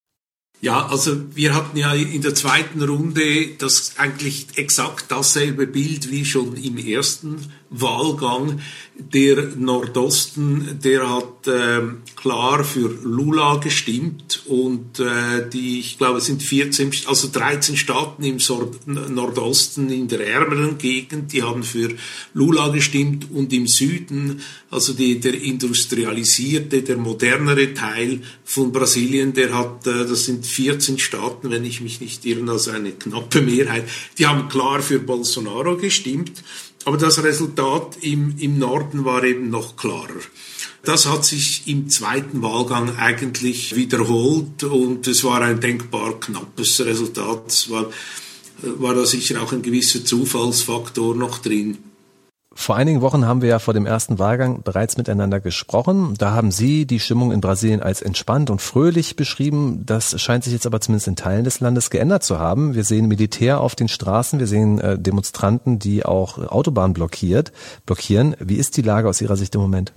[0.61, 6.23] Ja, also wir hatten ja in der zweiten Runde das eigentlich exakt dasselbe Bild wie
[6.23, 7.37] schon im ersten
[7.71, 8.59] Wahlgang.
[8.95, 11.81] Der Nordosten, der hat äh,
[12.15, 18.23] klar für Lula gestimmt und äh, die, ich glaube, es sind 14, also 13 Staaten
[18.23, 18.37] im
[18.85, 21.89] Nordosten in der ärmeren Gegend, die haben für
[22.33, 29.57] Lula gestimmt und im Süden, also die, der industrialisierte, der modernere Teil von Brasilien, der
[29.57, 33.87] hat, äh, das sind 14 Staaten, wenn ich mich nicht irre, also eine knappe Mehrheit,
[34.17, 36.43] die haben klar für Bolsonaro gestimmt.
[36.83, 40.19] Aber das Resultat im, im Norden war eben noch klarer.
[40.83, 47.49] Das hat sich im zweiten Wahlgang eigentlich wiederholt und es war ein denkbar knappes Resultat.
[47.49, 47.91] Es war,
[48.63, 51.77] war da sicher auch ein gewisser Zufallsfaktor noch drin.
[52.53, 56.15] Vor einigen Wochen haben wir ja vor dem ersten Wahlgang bereits miteinander gesprochen.
[56.17, 59.83] Da haben Sie die Stimmung in Brasilien als entspannt und fröhlich beschrieben.
[59.85, 62.75] Das scheint sich jetzt aber zumindest in Teilen des Landes geändert zu haben.
[62.75, 67.53] Wir sehen Militär auf den Straßen, wir sehen äh, Demonstranten, die auch Autobahnen blockiert,
[67.85, 68.35] blockieren.
[68.39, 69.93] Wie ist die Lage aus Ihrer Sicht im Moment?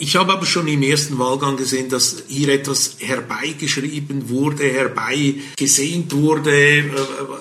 [0.00, 6.50] Ich habe aber schon im ersten Wahlgang gesehen, dass hier etwas herbeigeschrieben wurde, herbeigesehnt wurde,
[6.50, 6.84] äh,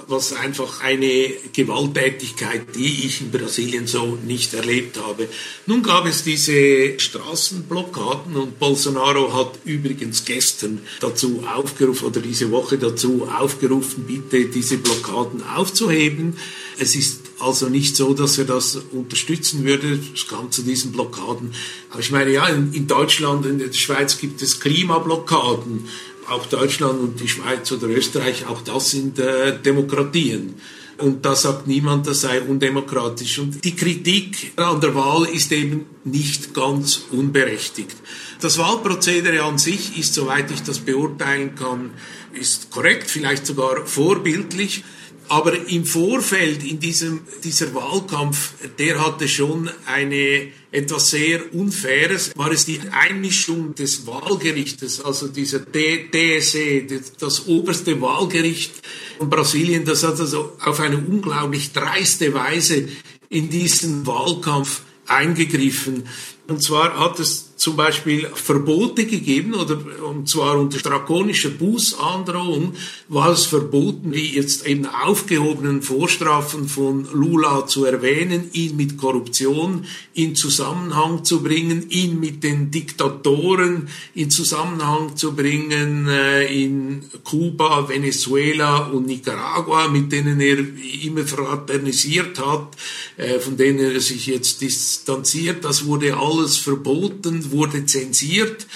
[0.07, 5.27] was einfach eine Gewalttätigkeit, die ich in Brasilien so nicht erlebt habe.
[5.67, 12.77] Nun gab es diese Straßenblockaden und Bolsonaro hat übrigens gestern dazu aufgerufen oder diese Woche
[12.77, 16.37] dazu aufgerufen, bitte diese Blockaden aufzuheben.
[16.79, 19.99] Es ist also nicht so, dass er das unterstützen würde.
[20.13, 21.53] Es kam zu diesen Blockaden.
[21.89, 25.87] Aber ich meine, ja, in, Deutschland, in der Schweiz gibt es Klimablockaden.
[26.29, 30.55] Auch Deutschland und die Schweiz oder Österreich, auch das sind äh, Demokratien.
[30.97, 33.37] Und da sagt niemand, das sei undemokratisch.
[33.37, 37.95] Und die Kritik an der Wahl ist eben nicht ganz unberechtigt.
[38.41, 41.91] Das Wahlprozedere an sich ist, soweit ich das beurteilen kann,
[42.33, 44.83] ist korrekt, vielleicht sogar vorbildlich.
[45.29, 52.51] Aber im Vorfeld in diesem, dieser Wahlkampf, der hatte schon eine etwas sehr Unfaires, war
[52.51, 56.83] es die Einmischung des Wahlgerichtes, also dieser DSE,
[57.19, 58.73] das oberste Wahlgericht
[59.17, 62.87] von Brasilien, das hat also auf eine unglaublich dreiste Weise
[63.29, 66.03] in diesen Wahlkampf eingegriffen.
[66.47, 72.73] Und zwar hat es zum Beispiel Verbote gegeben, oder und zwar unter drakonischer Bußandrohung
[73.09, 79.85] war es verboten, die jetzt eben aufgehobenen Vorstrafen von Lula zu erwähnen, ihn mit Korruption
[80.13, 87.89] in Zusammenhang zu bringen, ihn mit den Diktatoren in Zusammenhang zu bringen, äh, in Kuba,
[87.89, 90.57] Venezuela und Nicaragua, mit denen er
[91.03, 92.77] immer fraternisiert hat,
[93.17, 95.65] äh, von denen er sich jetzt distanziert.
[95.65, 98.67] Das wurde alles verboten wurde zensiert.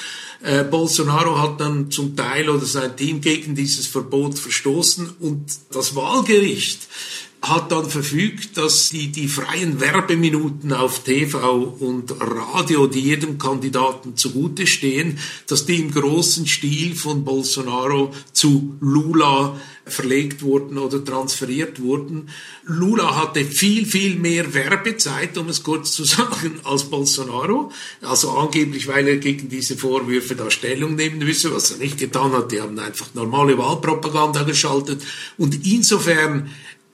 [0.44, 5.96] Äh, Bolsonaro hat dann zum Teil oder sein Team gegen dieses Verbot verstoßen und das
[5.96, 6.88] Wahlgericht
[7.42, 14.16] hat dann verfügt, dass die, die freien Werbeminuten auf TV und Radio, die jedem Kandidaten
[14.16, 21.82] zugute stehen, dass die im großen Stil von Bolsonaro zu Lula verlegt wurden oder transferiert
[21.82, 22.30] wurden.
[22.66, 27.72] Lula hatte viel, viel mehr Werbezeit, um es kurz zu sagen, als Bolsonaro.
[28.02, 32.32] Also angeblich, weil er gegen diese Vorwürfe da Stellung nehmen müsse, was er nicht getan
[32.34, 32.52] hat.
[32.52, 35.02] Die haben einfach normale Wahlpropaganda geschaltet.
[35.38, 36.52] Und insofern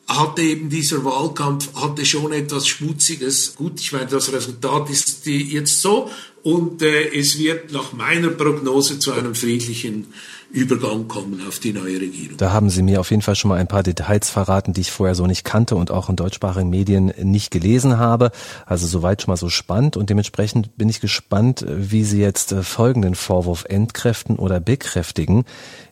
[0.08, 3.56] hatte eben dieser Wahlkampf hatte schon etwas Schmutziges.
[3.56, 6.10] Gut, ich meine, das Resultat ist jetzt so
[6.43, 10.08] und äh, es wird nach meiner Prognose zu einem friedlichen
[10.52, 12.38] Übergang kommen auf die neue Regierung.
[12.38, 14.92] Da haben Sie mir auf jeden Fall schon mal ein paar Details verraten, die ich
[14.92, 18.32] vorher so nicht kannte und auch in deutschsprachigen Medien nicht gelesen habe.
[18.66, 22.64] Also soweit schon mal so spannend und dementsprechend bin ich gespannt, wie Sie jetzt äh,
[22.64, 25.44] folgenden Vorwurf entkräften oder bekräftigen.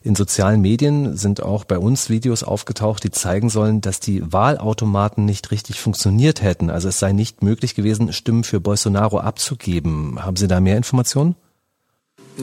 [0.02, 5.26] In sozialen Medien sind auch bei uns Videos aufgetaucht, die zeigen sollen, dass die Wahlautomaten
[5.26, 6.70] nicht richtig funktioniert hätten.
[6.70, 10.24] Also es sei nicht möglich gewesen, Stimmen für Bolsonaro abzugeben.
[10.24, 11.34] Haben Sie da mehr Informationen?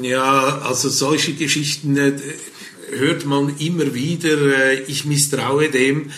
[0.02, 2.14] Ja, also solche Geschichten äh,
[2.90, 4.38] hört man immer wieder.
[4.38, 6.12] Äh, ich misstraue dem.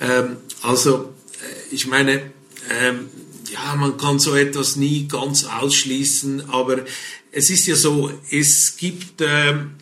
[0.00, 2.30] Ähm, also, äh, ich meine,
[2.70, 3.08] ähm,
[3.50, 6.84] ja, man kann so etwas nie ganz ausschließen, aber
[7.32, 9.72] es ist ja so, es gibt, ähm,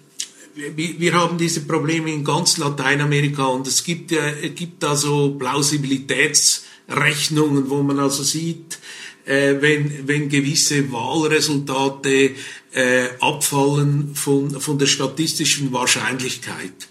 [0.54, 7.82] wir haben diese Probleme in ganz Lateinamerika und es gibt, es gibt also Plausibilitätsrechnungen, wo
[7.82, 8.78] man also sieht,
[9.26, 12.30] äh, wenn, wenn gewisse Wahlresultate
[12.72, 16.88] äh, abfallen von, von der statistischen Wahrscheinlichkeit.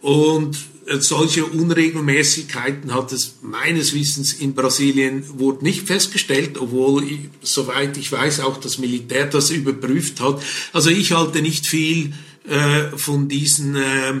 [0.00, 7.04] Und äh, solche Unregelmäßigkeiten hat es meines Wissens in Brasilien wurde nicht festgestellt, obwohl,
[7.42, 10.42] soweit ich weiß, auch das Militär das überprüft hat.
[10.72, 12.12] Also ich halte nicht viel
[12.48, 14.14] äh, von diesen äh,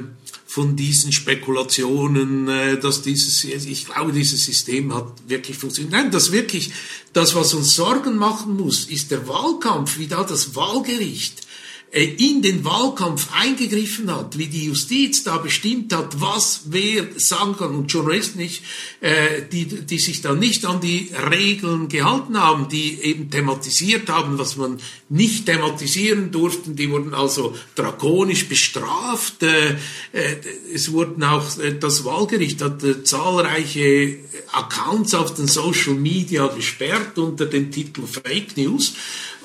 [0.50, 5.92] von diesen Spekulationen, äh, dass dieses, ich glaube, dieses System hat wirklich funktioniert.
[5.92, 6.72] Nein, das wirklich,
[7.12, 11.46] das, was uns Sorgen machen muss, ist der Wahlkampf, wie da das Wahlgericht
[11.92, 17.74] in den Wahlkampf eingegriffen hat, wie die Justiz da bestimmt hat, was wer sagen kann
[17.74, 18.62] und Journalisten nicht,
[19.00, 24.38] äh, die, die sich da nicht an die Regeln gehalten haben, die eben thematisiert haben,
[24.38, 29.42] was man nicht thematisieren durften, die wurden also drakonisch bestraft.
[29.42, 29.70] Äh,
[30.12, 30.36] äh,
[30.72, 34.18] es wurden auch, äh, das Wahlgericht hat äh, zahlreiche
[34.52, 38.94] Accounts auf den Social Media gesperrt unter dem Titel Fake News.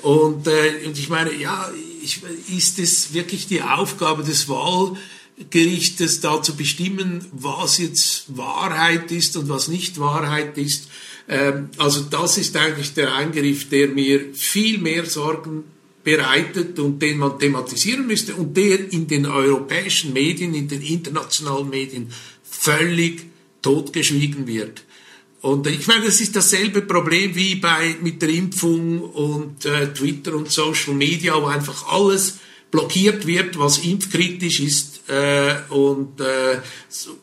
[0.02, 1.70] Und, äh, und ich meine, ja,
[2.02, 2.22] ich,
[2.54, 9.48] ist es wirklich die Aufgabe des Wahlgerichtes, da zu bestimmen, was jetzt Wahrheit ist und
[9.48, 10.88] was nicht Wahrheit ist?
[11.28, 15.64] Ähm, also das ist eigentlich der Eingriff, der mir viel mehr Sorgen
[16.04, 21.68] bereitet und den man thematisieren müsste und der in den europäischen Medien, in den internationalen
[21.68, 22.12] Medien
[22.44, 23.24] völlig
[23.60, 24.84] totgeschwiegen wird.
[25.42, 30.34] Und ich meine, das ist dasselbe Problem wie bei mit der Impfung und äh, Twitter
[30.34, 32.38] und Social Media, wo einfach alles
[32.70, 35.08] blockiert wird, was impfkritisch ist.
[35.08, 36.58] Äh, und, äh,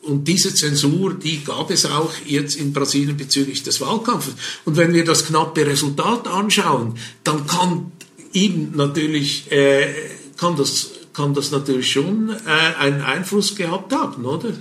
[0.02, 4.34] und diese Zensur, die gab es auch jetzt in Brasilien bezüglich des Wahlkampfes.
[4.64, 7.92] Und wenn wir das knappe Resultat anschauen, dann kann
[8.32, 9.92] ihm natürlich äh,
[10.36, 14.52] kann das kann das natürlich schon äh, einen Einfluss gehabt haben, oder?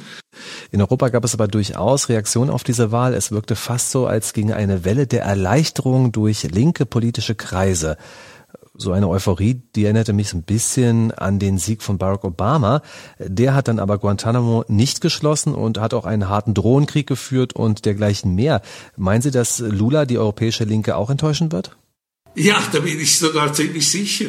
[0.74, 3.14] In Europa gab es aber durchaus Reaktionen auf diese Wahl.
[3.14, 7.96] Es wirkte fast so, als ginge eine Welle der Erleichterung durch linke politische Kreise.
[8.74, 12.82] So eine Euphorie, die erinnerte mich so ein bisschen an den Sieg von Barack Obama.
[13.20, 17.86] Der hat dann aber Guantanamo nicht geschlossen und hat auch einen harten Drohnenkrieg geführt und
[17.86, 18.64] dergleichen mehr.
[18.98, 21.78] Meinen Sie, dass Lula die europäische Linke auch enttäuschen wird?
[22.34, 24.26] Ja, da bin ich sogar ziemlich sicher.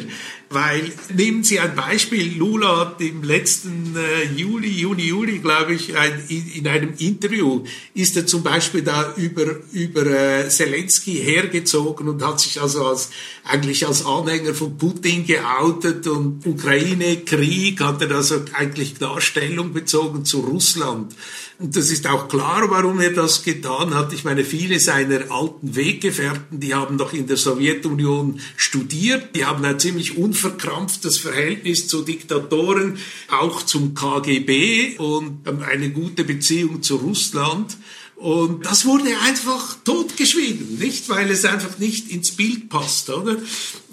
[0.49, 5.97] Weil, nehmen Sie ein Beispiel, Lula hat im letzten äh, Juli, Juni, Juli, glaube ich,
[5.97, 7.63] ein, in, in, einem Interview,
[7.95, 13.09] ist er zum Beispiel da über, über äh, Zelensky hergezogen und hat sich also als,
[13.43, 20.41] eigentlich als Anhänger von Putin geoutet und Ukraine-Krieg hat er also eigentlich Darstellung bezogen zu
[20.41, 21.15] Russland.
[21.57, 24.11] Und das ist auch klar, warum er das getan hat.
[24.11, 29.63] Ich meine, viele seiner alten Weggefährten, die haben doch in der Sowjetunion studiert, die haben
[29.63, 32.97] ein ziemlich unverkrampftes Verhältnis zu Diktatoren,
[33.31, 37.77] auch zum KGB und eine gute Beziehung zu Russland.
[38.15, 41.09] Und das wurde einfach totgeschwiegen, nicht?
[41.09, 43.35] Weil es einfach nicht ins Bild passt, oder?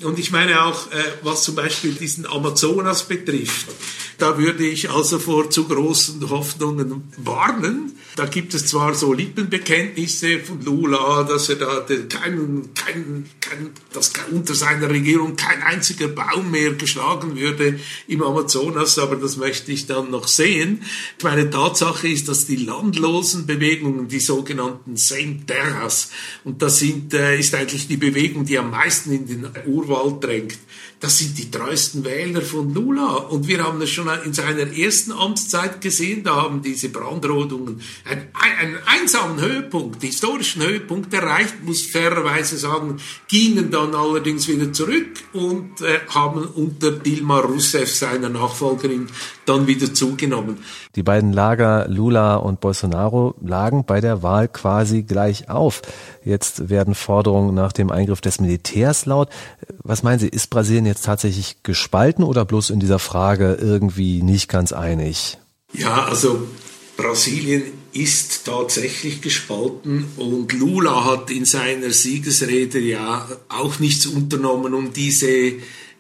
[0.03, 3.67] Und ich meine auch, äh, was zum Beispiel diesen Amazonas betrifft,
[4.19, 7.93] da würde ich also vor zu großen Hoffnungen warnen.
[8.15, 14.13] Da gibt es zwar so Lippenbekenntnisse von Lula, dass er da kein, kein, kein, dass
[14.31, 19.87] unter seiner Regierung kein einziger Baum mehr geschlagen würde im Amazonas, aber das möchte ich
[19.87, 20.83] dann noch sehen.
[21.23, 26.11] Meine Tatsache ist, dass die landlosen Bewegungen, die sogenannten Saint Terras,
[26.45, 30.59] und das sind, äh, ist eigentlich die Bewegung, die am meisten in den Urwald drängt,
[31.03, 33.15] das sind die treuesten Wähler von Lula.
[33.17, 38.29] Und wir haben es schon in seiner ersten Amtszeit gesehen, da haben diese Brandrodungen einen,
[38.33, 45.81] einen einsamen Höhepunkt, historischen Höhepunkt erreicht, muss fairerweise sagen, gingen dann allerdings wieder zurück und
[45.81, 49.09] äh, haben unter Dilma Rousseff, seiner Nachfolgerin,
[49.45, 50.59] dann wieder zugenommen.
[50.95, 55.83] Die beiden Lager Lula und Bolsonaro lagen bei der Wahl quasi gleich auf.
[56.25, 59.29] Jetzt werden Forderungen nach dem Eingriff des Militärs laut.
[59.83, 64.49] Was meinen Sie, ist Brasilien jetzt tatsächlich gespalten oder bloß in dieser Frage irgendwie nicht
[64.49, 65.39] ganz einig?
[65.73, 66.47] Ja, also
[66.97, 67.63] Brasilien
[67.93, 75.55] ist tatsächlich gespalten und Lula hat in seiner Siegesrede ja auch nichts unternommen, um diese,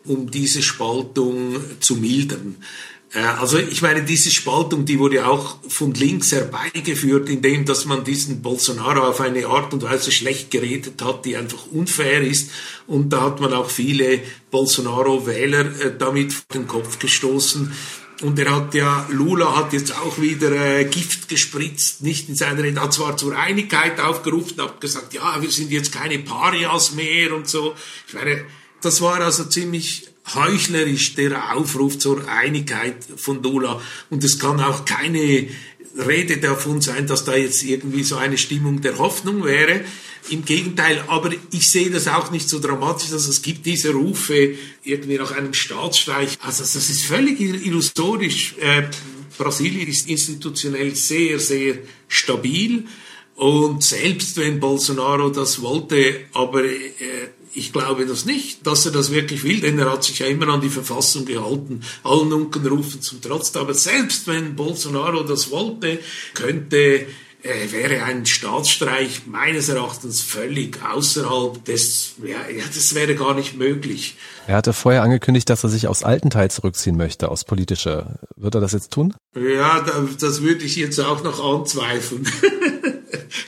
[0.05, 2.57] um diese Spaltung zu mildern.
[3.15, 8.05] Äh, also ich meine, diese Spaltung, die wurde auch von links herbeigeführt, indem dass man
[8.05, 12.51] diesen Bolsonaro auf eine Art und Weise schlecht geredet hat, die einfach unfair ist.
[12.87, 17.73] Und da hat man auch viele Bolsonaro-Wähler äh, damit vor den Kopf gestoßen.
[18.21, 22.63] Und er hat ja, Lula hat jetzt auch wieder äh, Gift gespritzt, nicht in seiner
[22.63, 27.35] Rede, hat zwar zur Einigkeit aufgerufen, hat gesagt, ja, wir sind jetzt keine Parias mehr
[27.35, 27.75] und so.
[28.07, 28.45] Ich meine,
[28.81, 33.81] das war also ziemlich heuchlerisch der Aufruf zur Einigkeit von Lula.
[34.11, 35.49] Und es kann auch keine
[35.97, 39.85] Rede davon sein, dass da jetzt irgendwie so eine Stimmung der Hoffnung wäre.
[40.31, 44.55] Im Gegenteil, aber ich sehe das auch nicht so dramatisch, dass es gibt diese Rufe
[44.85, 46.39] irgendwie nach einem Staatsstreich.
[46.41, 48.55] Also das ist völlig illusorisch.
[48.61, 48.85] Äh,
[49.37, 52.85] Brasilien ist institutionell sehr, sehr stabil.
[53.35, 56.79] Und selbst wenn Bolsonaro das wollte, aber äh,
[57.55, 60.49] ich glaube das nicht, dass er das wirklich will, denn er hat sich ja immer
[60.49, 63.55] an die Verfassung gehalten, allen Unkenrufen zum Trotz.
[63.57, 65.99] Aber selbst wenn Bolsonaro das wollte,
[66.35, 67.07] könnte
[67.43, 73.57] äh, wäre ein Staatsstreich meines Erachtens völlig außerhalb des, ja, ja, das wäre gar nicht
[73.59, 74.17] möglich.
[74.47, 78.19] Er hatte vorher angekündigt, dass er sich aus alten Teil zurückziehen möchte, aus politischer.
[78.37, 79.15] Wird er das jetzt tun?
[79.35, 79.85] Ja,
[80.21, 82.29] das würde ich jetzt auch noch anzweifeln.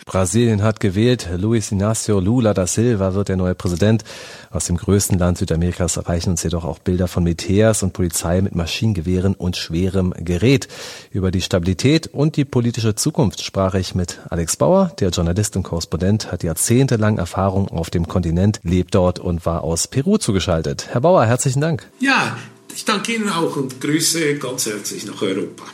[0.06, 1.28] Brasilien hat gewählt.
[1.36, 4.04] Luis Inácio Lula da Silva wird der neue Präsident.
[4.50, 8.54] Aus dem größten Land Südamerikas erreichen uns jedoch auch Bilder von Militärs und Polizei mit
[8.54, 10.68] Maschinengewehren und schwerem Gerät.
[11.10, 14.92] Über die Stabilität und die politische Zukunft sprach ich mit Alex Bauer.
[15.00, 19.88] Der Journalist und Korrespondent hat jahrzehntelang Erfahrung auf dem Kontinent, lebt dort und war aus
[19.88, 20.88] Peru zugeschaltet.
[20.90, 21.86] Herr Bauer, herzlichen Dank.
[22.00, 22.36] Ja,
[22.74, 25.64] ich danke Ihnen auch und grüße ganz herzlich nach Europa.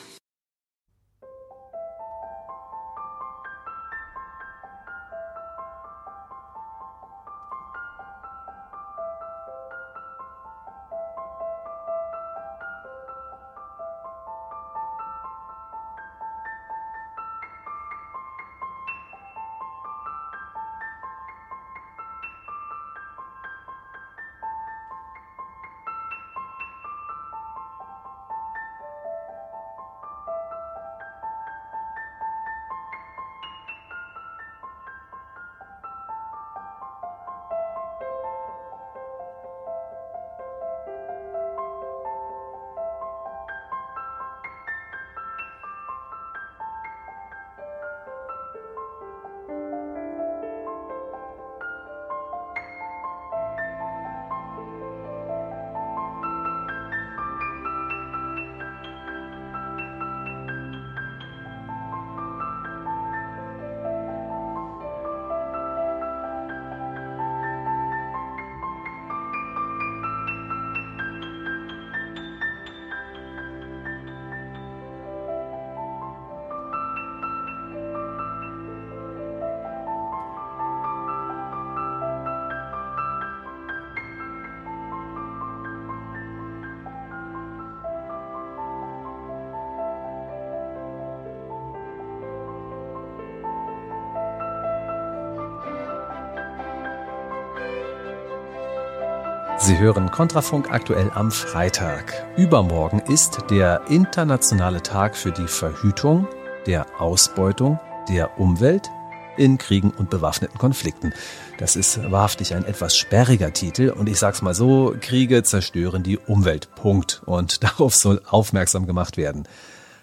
[99.62, 102.26] Sie hören Kontrafunk aktuell am Freitag.
[102.38, 106.26] Übermorgen ist der internationale Tag für die Verhütung
[106.64, 108.88] der Ausbeutung der Umwelt
[109.36, 111.12] in Kriegen und bewaffneten Konflikten.
[111.58, 116.16] Das ist wahrhaftig ein etwas sperriger Titel und ich sag's mal so, Kriege zerstören die
[116.16, 116.74] Umwelt.
[116.74, 117.20] Punkt.
[117.26, 119.46] Und darauf soll aufmerksam gemacht werden.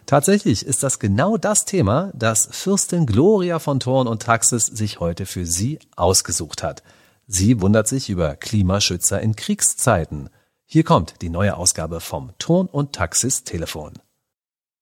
[0.05, 5.25] Tatsächlich ist das genau das Thema, das Fürstin Gloria von Thorn und Taxis sich heute
[5.25, 6.83] für Sie ausgesucht hat.
[7.29, 10.29] Sie wundert sich über Klimaschützer in Kriegszeiten.
[10.63, 13.91] Hier kommt die neue Ausgabe vom Ton- und Taxis Telefon.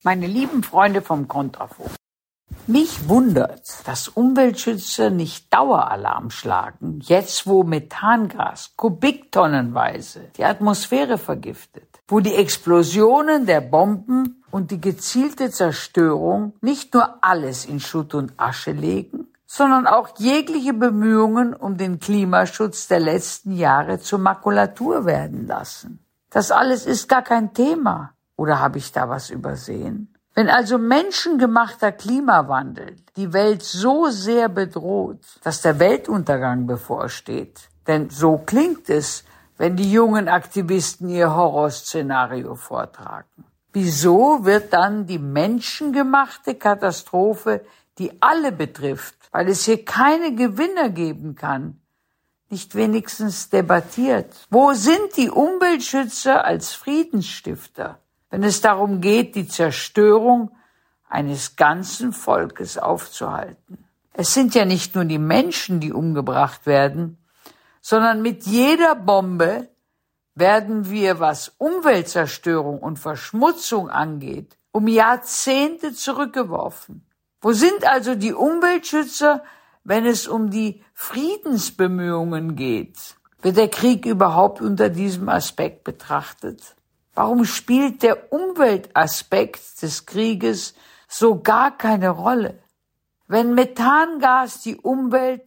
[0.03, 1.89] Meine lieben Freunde vom Kontrafunk.
[2.67, 12.19] Mich wundert, dass Umweltschützer nicht Daueralarm schlagen, jetzt wo Methangas kubiktonnenweise die Atmosphäre vergiftet, wo
[12.19, 18.71] die Explosionen der Bomben und die gezielte Zerstörung nicht nur alles in Schutt und Asche
[18.71, 26.05] legen, sondern auch jegliche Bemühungen um den Klimaschutz der letzten Jahre zur Makulatur werden lassen.
[26.29, 28.11] Das alles ist gar kein Thema.
[28.35, 30.13] Oder habe ich da was übersehen?
[30.33, 38.37] Wenn also menschengemachter Klimawandel die Welt so sehr bedroht, dass der Weltuntergang bevorsteht, denn so
[38.37, 39.23] klingt es,
[39.57, 43.45] wenn die jungen Aktivisten ihr Horrorszenario vortragen.
[43.71, 47.61] Wieso wird dann die menschengemachte Katastrophe,
[47.97, 51.81] die alle betrifft, weil es hier keine Gewinner geben kann,
[52.49, 54.47] nicht wenigstens debattiert?
[54.49, 57.99] Wo sind die Umweltschützer als Friedensstifter?
[58.35, 60.51] wenn es darum geht, die Zerstörung
[61.07, 63.85] eines ganzen Volkes aufzuhalten.
[64.11, 67.17] Es sind ja nicht nur die Menschen, die umgebracht werden,
[67.79, 69.69] sondern mit jeder Bombe
[70.33, 77.04] werden wir, was Umweltzerstörung und Verschmutzung angeht, um Jahrzehnte zurückgeworfen.
[77.45, 79.43] Wo sind also die Umweltschützer,
[79.83, 82.97] wenn es um die Friedensbemühungen geht?
[83.43, 86.75] Wird der Krieg überhaupt unter diesem Aspekt betrachtet?
[87.13, 90.73] Warum spielt der Umweltaspekt des Krieges
[91.07, 92.57] so gar keine Rolle?
[93.27, 95.43] Wenn Methangas die Umwelt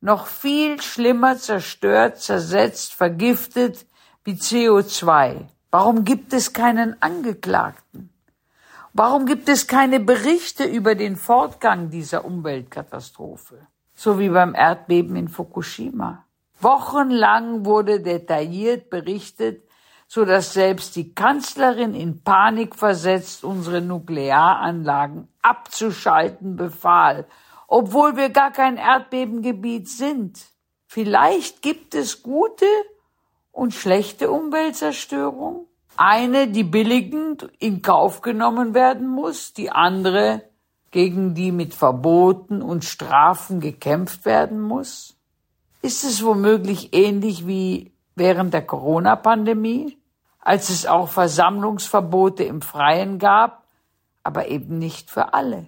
[0.00, 3.86] noch viel schlimmer zerstört, zersetzt, vergiftet
[4.22, 8.10] wie CO2, warum gibt es keinen Angeklagten?
[8.92, 13.66] Warum gibt es keine Berichte über den Fortgang dieser Umweltkatastrophe?
[13.94, 16.24] So wie beim Erdbeben in Fukushima.
[16.60, 19.62] Wochenlang wurde detailliert berichtet,
[20.08, 27.26] so dass selbst die Kanzlerin in Panik versetzt unsere Nuklearanlagen abzuschalten befahl,
[27.68, 30.40] obwohl wir gar kein Erdbebengebiet sind.
[30.86, 32.66] Vielleicht gibt es gute
[33.52, 35.69] und schlechte Umweltzerstörung.
[35.96, 40.42] Eine, die billigend in Kauf genommen werden muss, die andere,
[40.90, 45.16] gegen die mit Verboten und Strafen gekämpft werden muss?
[45.82, 50.00] Ist es womöglich ähnlich wie während der Corona-Pandemie?
[50.40, 53.64] als es auch Versammlungsverbote im Freien gab,
[54.22, 55.66] aber eben nicht für alle.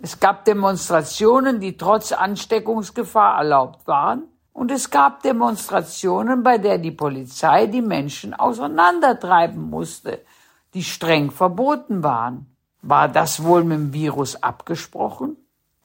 [0.00, 4.24] Es gab Demonstrationen, die trotz Ansteckungsgefahr erlaubt waren,
[4.56, 10.24] und es gab Demonstrationen, bei der die Polizei die Menschen auseinandertreiben musste,
[10.72, 12.46] die streng verboten waren.
[12.80, 15.36] War das wohl mit dem Virus abgesprochen?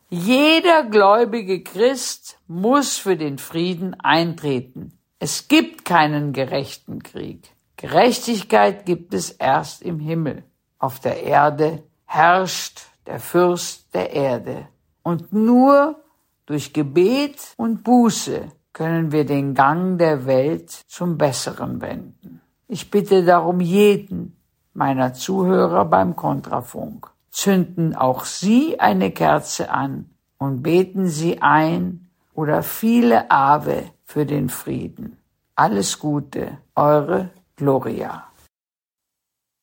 [0.10, 4.98] Jeder gläubige Christ muss für den Frieden eintreten.
[5.20, 7.52] Es gibt keinen gerechten Krieg.
[7.76, 10.46] Gerechtigkeit gibt es erst im Himmel.
[10.80, 14.70] Auf der Erde herrscht der Fürst der Erde.
[15.04, 16.02] Und nur
[16.46, 22.42] durch Gebet und Buße können wir den Gang der Welt zum Besseren wenden.
[22.68, 24.38] Ich bitte darum jeden
[24.74, 32.64] meiner Zuhörer beim Kontrafunk, zünden auch Sie eine Kerze an und beten Sie ein oder
[32.64, 35.18] viele Ave für den Frieden.
[35.56, 38.28] Alles Gute, eure Gloria.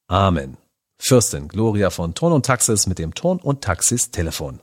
[0.09, 0.57] Amen.
[1.01, 4.61] Fürstin Gloria von Ton und Taxis mit dem Ton und Taxis Telefon.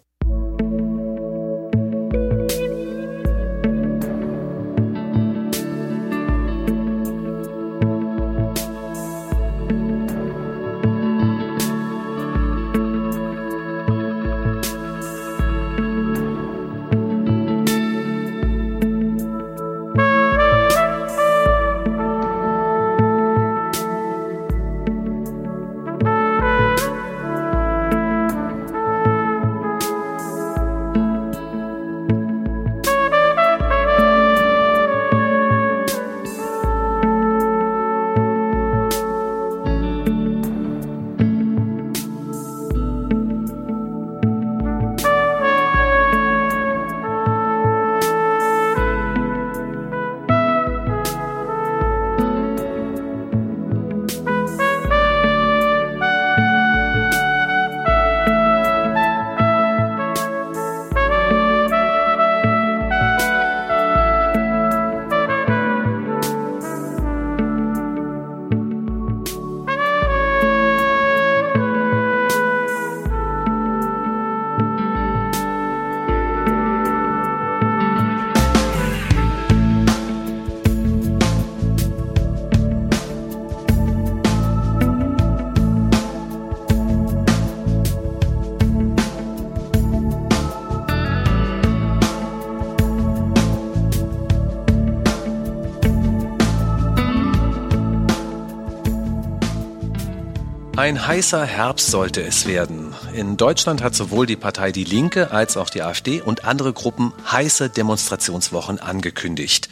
[100.86, 102.94] Ein heißer Herbst sollte es werden.
[103.12, 107.12] In Deutschland hat sowohl die Partei Die Linke als auch die AfD und andere Gruppen
[107.32, 109.68] heiße Demonstrationswochen angekündigt.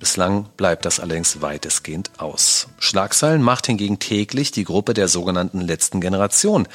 [0.00, 2.66] Bislang bleibt das allerdings weitestgehend aus.
[2.80, 6.66] Schlagzeilen macht hingegen täglich die Gruppe der sogenannten letzten Generation.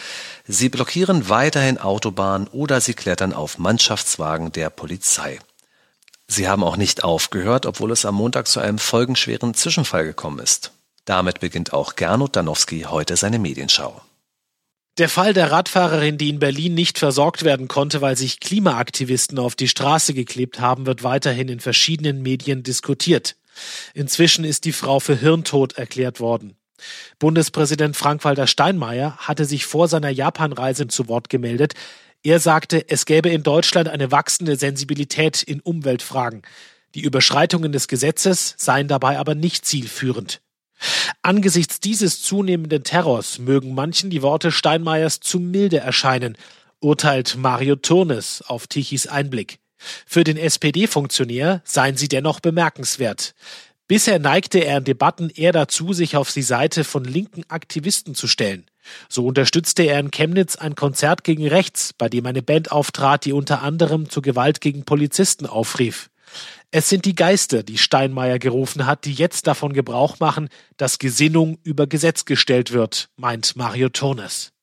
[0.47, 5.39] Sie blockieren weiterhin Autobahnen oder sie klettern auf Mannschaftswagen der Polizei.
[6.29, 10.71] Sie haben auch nicht aufgehört, obwohl es am Montag zu einem folgenschweren Zwischenfall gekommen ist.
[11.11, 14.01] Damit beginnt auch Gernot Danowski heute seine Medienschau.
[14.97, 19.57] Der Fall der Radfahrerin, die in Berlin nicht versorgt werden konnte, weil sich Klimaaktivisten auf
[19.57, 23.35] die Straße geklebt haben, wird weiterhin in verschiedenen Medien diskutiert.
[23.93, 26.55] Inzwischen ist die Frau für Hirntod erklärt worden.
[27.19, 31.73] Bundespräsident Frank-Walter Steinmeier hatte sich vor seiner Japanreise zu Wort gemeldet.
[32.23, 36.43] Er sagte, es gäbe in Deutschland eine wachsende Sensibilität in Umweltfragen.
[36.95, 40.39] Die Überschreitungen des Gesetzes seien dabei aber nicht zielführend.
[41.21, 46.37] Angesichts dieses zunehmenden Terrors mögen manchen die Worte Steinmeiers zu milde erscheinen,
[46.79, 49.59] urteilt Mario Turnes auf Tichys Einblick.
[50.05, 53.33] Für den SPD-Funktionär seien sie dennoch bemerkenswert.
[53.87, 58.27] Bisher neigte er in Debatten eher dazu, sich auf die Seite von linken Aktivisten zu
[58.27, 58.65] stellen.
[59.09, 63.33] So unterstützte er in Chemnitz ein Konzert gegen rechts, bei dem eine Band auftrat, die
[63.33, 66.09] unter anderem zur Gewalt gegen Polizisten aufrief.
[66.73, 70.47] Es sind die Geister, die Steinmeier gerufen hat, die jetzt davon Gebrauch machen,
[70.77, 74.53] dass Gesinnung über Gesetz gestellt wird, meint Mario Turnes.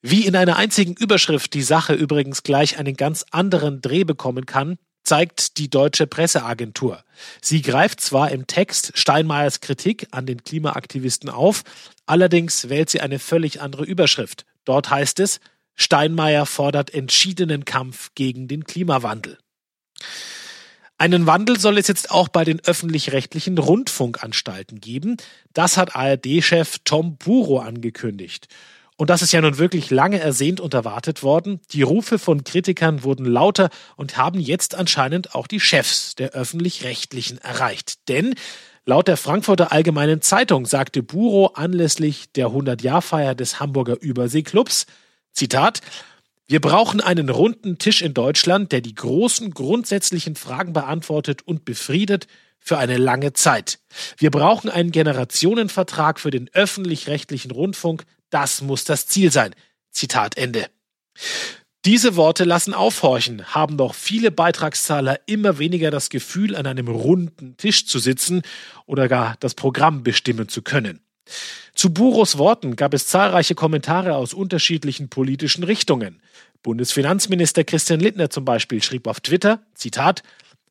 [0.00, 4.76] Wie in einer einzigen Überschrift die Sache übrigens gleich einen ganz anderen Dreh bekommen kann,
[5.02, 7.04] zeigt die deutsche Presseagentur.
[7.42, 11.64] Sie greift zwar im Text Steinmeiers Kritik an den Klimaaktivisten auf,
[12.06, 14.46] allerdings wählt sie eine völlig andere Überschrift.
[14.64, 15.40] Dort heißt es,
[15.74, 19.36] Steinmeier fordert entschiedenen Kampf gegen den Klimawandel.
[21.04, 25.18] Einen Wandel soll es jetzt auch bei den öffentlich-rechtlichen Rundfunkanstalten geben.
[25.52, 28.48] Das hat ARD-Chef Tom Buro angekündigt.
[28.96, 31.60] Und das ist ja nun wirklich lange ersehnt und erwartet worden.
[31.72, 37.36] Die Rufe von Kritikern wurden lauter und haben jetzt anscheinend auch die Chefs der öffentlich-rechtlichen
[37.36, 38.08] erreicht.
[38.08, 38.34] Denn
[38.86, 44.86] laut der Frankfurter Allgemeinen Zeitung sagte Buro anlässlich der 100-Jahr-Feier des Hamburger Überseeklubs,
[45.32, 45.82] Zitat,
[46.46, 52.26] wir brauchen einen runden Tisch in Deutschland, der die großen grundsätzlichen Fragen beantwortet und befriedet
[52.58, 53.78] für eine lange Zeit.
[54.18, 58.04] Wir brauchen einen Generationenvertrag für den öffentlich-rechtlichen Rundfunk.
[58.30, 59.54] Das muss das Ziel sein.
[59.90, 60.66] Zitat Ende.
[61.84, 67.58] Diese Worte lassen aufhorchen, haben doch viele Beitragszahler immer weniger das Gefühl, an einem runden
[67.58, 68.40] Tisch zu sitzen
[68.86, 71.00] oder gar das Programm bestimmen zu können.
[71.74, 76.20] Zu Buros Worten gab es zahlreiche Kommentare aus unterschiedlichen politischen Richtungen.
[76.62, 80.22] Bundesfinanzminister Christian Lindner zum Beispiel schrieb auf Twitter, Zitat,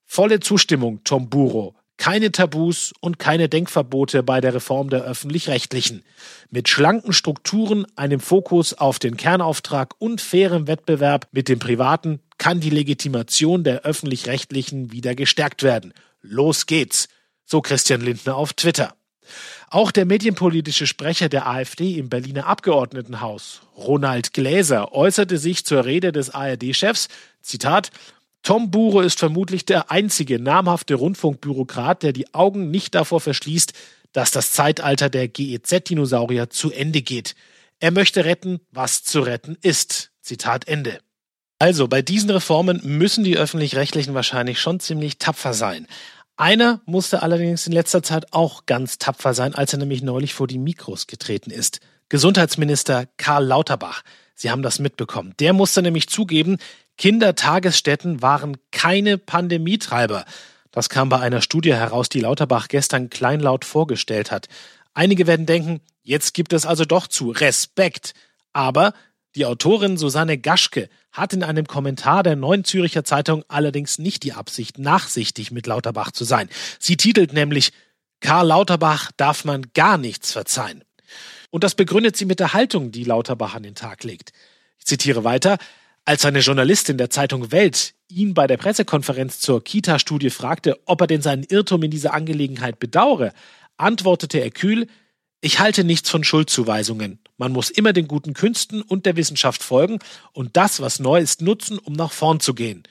[0.06, 1.76] volle Zustimmung, Tom Buro.
[1.98, 6.04] Keine Tabus und keine Denkverbote bei der Reform der öffentlich-rechtlichen.
[6.50, 12.60] Mit schlanken Strukturen, einem Fokus auf den Kernauftrag und fairem Wettbewerb mit dem Privaten kann
[12.60, 15.94] die Legitimation der öffentlich-rechtlichen wieder gestärkt werden.
[16.22, 17.08] Los geht's.
[17.46, 18.96] So Christian Lindner auf Twitter.
[19.70, 26.12] Auch der medienpolitische Sprecher der AfD im Berliner Abgeordnetenhaus, Ronald Gläser, äußerte sich zur Rede
[26.12, 27.08] des ARD-Chefs,
[27.42, 27.92] Zitat,
[28.44, 33.74] Tom Buro ist vermutlich der einzige namhafte Rundfunkbürokrat, der die Augen nicht davor verschließt,
[34.12, 37.36] dass das Zeitalter der GEZ-Dinosaurier zu Ende geht.
[37.80, 40.12] Er möchte retten, was zu retten ist.
[40.22, 41.00] Zitat Ende.
[41.60, 45.88] Also, bei diesen Reformen müssen die öffentlich-rechtlichen wahrscheinlich schon ziemlich tapfer sein.
[46.36, 50.48] Einer musste allerdings in letzter Zeit auch ganz tapfer sein, als er nämlich neulich vor
[50.48, 51.80] die Mikros getreten ist.
[52.10, 54.04] Gesundheitsminister Karl Lauterbach.
[54.36, 55.34] Sie haben das mitbekommen.
[55.40, 56.58] Der musste nämlich zugeben,
[56.98, 60.26] Kindertagesstätten waren keine Pandemietreiber.
[60.72, 64.48] Das kam bei einer Studie heraus, die Lauterbach gestern kleinlaut vorgestellt hat.
[64.96, 68.14] Einige werden denken, jetzt gibt es also doch zu Respekt.
[68.54, 68.94] Aber
[69.36, 74.34] die Autorin Susanne Gaschke hat in einem Kommentar der Neuen Züricher Zeitung allerdings nicht die
[74.34, 76.50] Absicht, nachsichtig mit Lauterbach zu sein.
[76.80, 77.72] Sie titelt nämlich
[78.20, 80.84] Karl Lauterbach darf man gar nichts verzeihen.
[81.52, 84.32] Und das begründet sie mit der Haltung, die Lauterbach an den Tag legt.
[84.80, 85.58] Ich zitiere weiter.
[86.06, 91.08] Als eine Journalistin der Zeitung Welt ihn bei der Pressekonferenz zur Kita-Studie fragte, ob er
[91.08, 93.34] denn seinen Irrtum in dieser Angelegenheit bedauere,
[93.78, 94.88] antwortete er kühl,
[95.44, 97.20] ich halte nichts von Schuldzuweisungen.
[97.38, 100.00] Man muss immer den guten Künsten und der Wissenschaft folgen
[100.32, 102.84] und das, was neu ist, nutzen, um nach vorn zu gehen.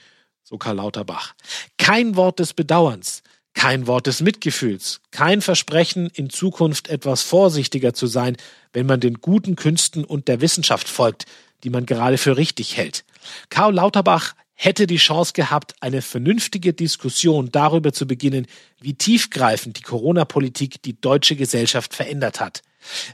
[0.43, 1.33] So Karl Lauterbach.
[1.79, 3.23] Kein Wort des Bedauerns,
[3.55, 8.37] kein Wort des Mitgefühls, kein Versprechen, in Zukunft etwas vorsichtiger zu sein,
[8.71, 11.25] wenn man den guten Künsten und der Wissenschaft folgt,
[11.63, 13.03] die man gerade für richtig hält.
[13.49, 18.47] Karl Lauterbach hätte die Chance gehabt, eine vernünftige Diskussion darüber zu beginnen,
[18.79, 22.61] wie tiefgreifend die Corona-Politik die deutsche Gesellschaft verändert hat,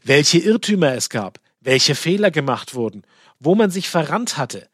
[0.04, 3.04] welche Irrtümer es gab, welche Fehler gemacht wurden,
[3.40, 4.68] wo man sich verrannt hatte.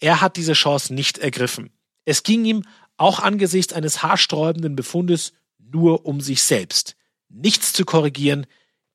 [0.00, 1.70] Er hat diese Chance nicht ergriffen.
[2.04, 2.62] Es ging ihm,
[2.96, 6.96] auch angesichts eines haarsträubenden Befundes, nur um sich selbst.
[7.28, 8.46] Nichts zu korrigieren,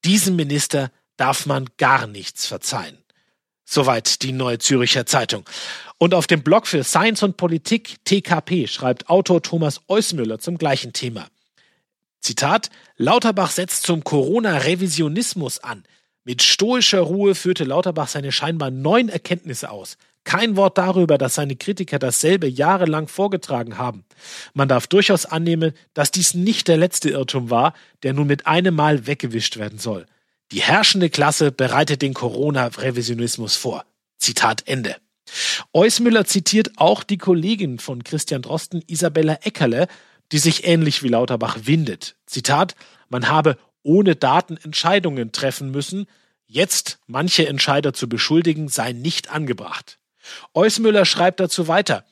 [0.03, 2.97] diesem Minister darf man gar nichts verzeihen.
[3.63, 5.45] Soweit die Neue Züricher Zeitung.
[6.01, 10.93] Und auf dem Blog für Science und Politik TKP schreibt Autor Thomas Eusmüller zum gleichen
[10.93, 11.27] Thema.
[12.21, 15.83] Zitat, Lauterbach setzt zum Corona-Revisionismus an.
[16.23, 19.99] Mit stoischer Ruhe führte Lauterbach seine scheinbar neuen Erkenntnisse aus.
[20.23, 24.03] Kein Wort darüber, dass seine Kritiker dasselbe jahrelang vorgetragen haben.
[24.55, 28.73] Man darf durchaus annehmen, dass dies nicht der letzte Irrtum war, der nun mit einem
[28.73, 30.07] Mal weggewischt werden soll.
[30.51, 33.85] Die herrschende Klasse bereitet den Corona-Revisionismus vor.
[34.17, 34.95] Zitat Ende.
[35.73, 39.87] Eusmüller zitiert auch die Kollegin von Christian Drosten, Isabella Eckerle,
[40.31, 42.15] die sich ähnlich wie Lauterbach windet.
[42.25, 42.75] Zitat,
[43.09, 46.07] man habe ohne Daten Entscheidungen treffen müssen,
[46.45, 49.97] jetzt manche Entscheider zu beschuldigen, sei nicht angebracht.
[50.53, 52.05] Eusmüller schreibt dazu weiter,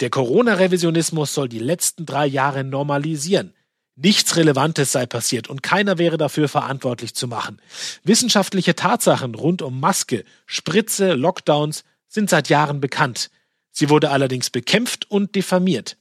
[0.00, 3.54] der Corona-Revisionismus soll die letzten drei Jahre normalisieren.
[3.96, 7.60] Nichts Relevantes sei passiert und keiner wäre dafür verantwortlich zu machen.
[8.04, 13.30] Wissenschaftliche Tatsachen rund um Maske, Spritze, Lockdowns sind seit Jahren bekannt.
[13.70, 15.96] Sie wurde allerdings bekämpft und diffamiert.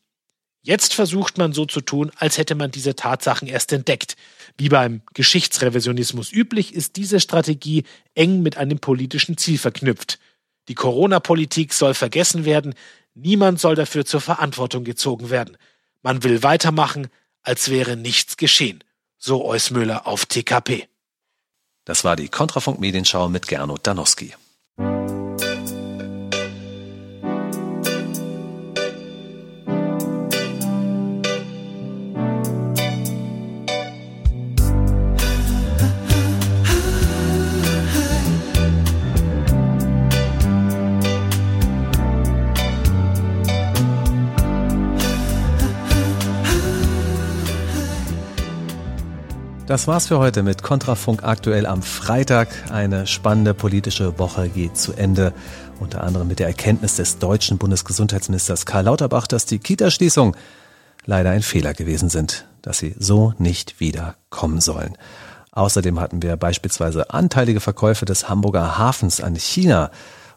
[0.62, 4.18] Jetzt versucht man so zu tun, als hätte man diese Tatsachen erst entdeckt.
[4.58, 7.84] Wie beim Geschichtsrevisionismus üblich, ist diese Strategie
[8.16, 10.20] eng mit einem politischen Ziel verknüpft.
[10.68, 12.74] Die Corona-Politik soll vergessen werden,
[13.14, 15.58] niemand soll dafür zur Verantwortung gezogen werden.
[16.01, 17.08] Man will weitermachen,
[17.43, 18.84] als wäre nichts geschehen.
[19.18, 20.88] So Eusmüller auf TKP.
[21.86, 24.34] Das war die Kontrafunk Medienschau mit Gernot Danowski.
[49.68, 52.47] Das war's für heute mit Kontrafunk aktuell am Freitag.
[52.72, 55.34] Eine spannende politische Woche geht zu Ende.
[55.82, 60.38] Unter anderem mit der Erkenntnis des deutschen Bundesgesundheitsministers Karl Lauterbach, dass die Kitaschließungen
[61.05, 64.97] leider ein Fehler gewesen sind, dass sie so nicht wieder kommen sollen.
[65.51, 69.91] Außerdem hatten wir beispielsweise anteilige Verkäufe des Hamburger Hafens an China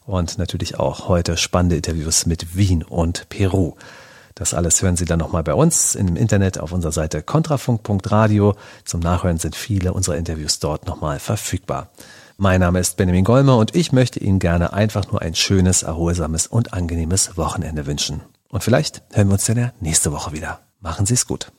[0.06, 3.76] und natürlich auch heute spannende Interviews mit Wien und Peru.
[4.34, 8.54] Das alles hören Sie dann nochmal bei uns im Internet auf unserer Seite kontrafunk.radio.
[8.84, 11.90] Zum Nachhören sind viele unserer Interviews dort nochmal verfügbar.
[12.36, 16.46] Mein Name ist Benjamin Golmer und ich möchte Ihnen gerne einfach nur ein schönes, erholsames
[16.46, 18.22] und angenehmes Wochenende wünschen.
[18.48, 20.60] Und vielleicht hören wir uns dann ja nächste Woche wieder.
[20.80, 21.52] Machen Sie es gut.